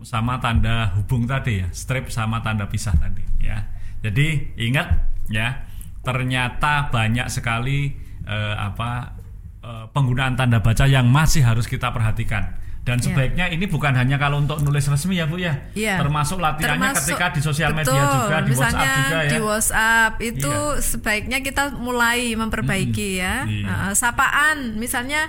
sama 0.05 0.37
tanda 0.37 0.93
hubung 0.97 1.25
tadi 1.25 1.65
ya, 1.65 1.67
strip 1.73 2.13
sama 2.13 2.41
tanda 2.45 2.69
pisah 2.69 2.93
tadi 2.97 3.25
ya. 3.41 3.65
Jadi 4.01 4.57
ingat 4.57 4.87
ya, 5.33 5.65
ternyata 6.01 6.89
banyak 6.93 7.27
sekali 7.29 7.93
eh, 8.25 8.55
apa 8.57 9.18
eh, 9.59 9.85
penggunaan 9.91 10.33
tanda 10.33 10.59
baca 10.59 10.85
yang 10.85 11.05
masih 11.05 11.43
harus 11.43 11.65
kita 11.65 11.89
perhatikan. 11.89 12.55
Dan 12.79 12.95
Iya. 12.97 13.05
sebaiknya 13.05 13.45
ini 13.51 13.67
bukan 13.67 13.91
hanya 13.93 14.15
kalau 14.15 14.39
untuk 14.39 14.63
nulis 14.63 14.87
resmi 14.87 15.19
ya 15.19 15.27
Bu 15.27 15.37
ya, 15.37 15.67
Iya. 15.75 15.99
termasuk 15.99 16.39
latihannya 16.39 16.89
Termasuk- 16.89 17.11
ketika 17.11 17.25
di 17.29 17.41
sosial 17.43 17.71
media 17.75 17.91
betul, 17.91 18.15
juga, 18.23 18.37
di 18.39 18.49
misalnya 18.49 18.79
WhatsApp 18.79 18.97
juga 18.97 19.17
ya. 19.19 19.29
di 19.29 19.39
WhatsApp 19.39 20.13
itu 20.23 20.53
Iya. 20.55 20.81
sebaiknya 20.81 21.39
kita 21.39 21.63
mulai 21.75 22.19
memperbaiki 22.33 23.09
ya. 23.15 23.35
Iya. 23.45 23.65
Nah, 23.67 23.91
sapaan 23.93 24.57
misalnya 24.75 25.27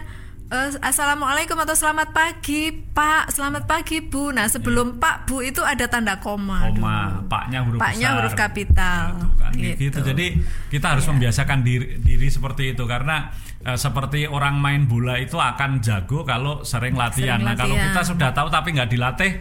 eh, 0.51 0.71
assalamualaikum 0.81 1.55
atau 1.57 1.73
selamat 1.73 2.11
pagi 2.11 2.69
Pak, 2.73 3.31
selamat 3.31 3.65
pagi 3.65 4.03
Bu. 4.03 4.31
Nah 4.31 4.47
sebelum 4.47 4.99
Pak 4.99 5.25
Bu 5.25 5.41
itu 5.41 5.63
ada 5.63 5.87
tanda 5.87 6.19
koma. 6.19 6.67
Koma, 6.69 6.97
dulu. 7.17 7.29
paknya 7.29 7.59
huruf 7.63 7.79
Paknya 7.79 8.09
besar. 8.09 8.17
huruf 8.19 8.35
kapital. 8.35 9.05
Gitu 9.15 9.29
kan, 9.37 9.53
Gitu. 9.55 9.77
gitu. 9.81 9.99
Jadi 10.05 10.27
kita 10.69 10.87
harus 10.91 11.07
membiasakan 11.07 11.59
diri, 11.61 11.87
diri 11.99 12.29
seperti 12.29 12.75
itu 12.75 12.83
karena 12.85 13.31
eh, 13.61 13.77
seperti 13.77 14.27
orang 14.27 14.59
main 14.59 14.85
bola 14.85 15.17
itu 15.17 15.37
akan 15.37 15.79
jago 15.81 16.23
kalau 16.23 16.63
sering 16.63 16.95
latihan. 16.95 17.39
Sering 17.39 17.47
Nah 17.47 17.55
kalau 17.55 17.75
latihan. 17.75 17.87
kita 17.89 18.03
sudah 18.05 18.31
tahu 18.33 18.49
tapi 18.49 18.69
nggak 18.73 18.91
dilatih, 18.91 19.33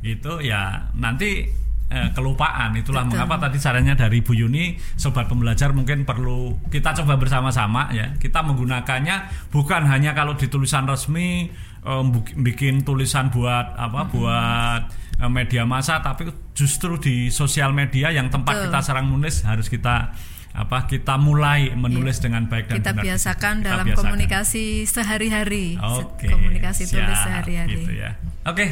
itu 0.00 0.32
ya 0.40 0.92
nanti 0.94 1.48
eh, 1.88 2.12
kelupaan. 2.12 2.72
Itulah 2.74 3.02
Betul. 3.02 3.16
mengapa 3.16 3.36
tadi 3.40 3.56
sarannya 3.56 3.94
dari 3.94 4.20
Bu 4.20 4.32
Yuni, 4.32 4.64
sobat 4.94 5.24
pembelajar 5.24 5.72
mungkin 5.72 6.02
perlu 6.02 6.60
kita 6.68 6.92
coba 6.94 7.16
bersama-sama 7.16 7.88
ya. 7.90 8.12
Kita 8.14 8.40
menggunakannya 8.42 9.16
bukan 9.48 9.82
hanya 9.84 10.12
kalau 10.12 10.32
di 10.32 10.46
tulisan 10.46 10.84
resmi 10.84 11.48
eh, 11.80 12.04
bikin 12.36 12.82
tulisan 12.82 13.28
buat 13.28 13.72
apa 13.74 14.04
buat 14.06 14.82
eh, 15.16 15.28
media 15.28 15.64
massa 15.64 15.98
tapi 15.98 16.28
justru 16.52 16.96
di 16.96 17.28
sosial 17.28 17.72
media 17.72 18.10
yang 18.10 18.28
tempat 18.28 18.52
Betul. 18.54 18.64
kita 18.68 18.78
sarang 18.82 19.06
menulis 19.06 19.42
harus 19.42 19.66
kita 19.66 20.12
apa 20.48 20.84
kita 20.84 21.14
mulai 21.16 21.70
menulis 21.70 22.18
dengan 22.18 22.42
baik 22.44 22.66
dan 22.66 22.74
Iya. 22.74 22.80
kita 22.80 22.90
benar. 22.92 23.04
biasakan 23.06 23.54
Kita 23.54 23.66
dalam 23.68 23.84
biasakan. 23.86 24.02
komunikasi 24.02 24.64
sehari-hari. 24.84 25.66
Se- 25.78 25.86
Oke. 26.02 26.26
Komunikasi 26.26 26.82
tulis 26.88 27.14
sehari-hari. 27.16 27.72
gitu 27.78 27.92
ya. 27.94 28.10
Oke. 28.42 28.66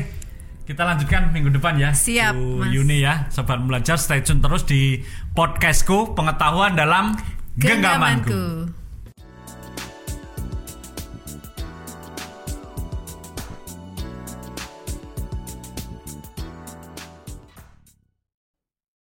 Kita 0.67 0.83
lanjutkan 0.83 1.31
minggu 1.31 1.55
depan 1.55 1.79
ya. 1.79 1.95
Siap, 1.95 2.35
Bu 2.35 2.67
Mas. 2.67 2.75
Yuni 2.75 2.99
ya, 2.99 3.31
sobat 3.31 3.63
belajar 3.63 3.95
stay 4.03 4.19
tune 4.27 4.43
terus 4.43 4.67
di 4.67 4.99
podcastku 5.31 6.19
pengetahuan 6.19 6.75
dalam 6.75 7.15
genggamanku. 7.55 8.35
Genggamanku. 8.35 8.86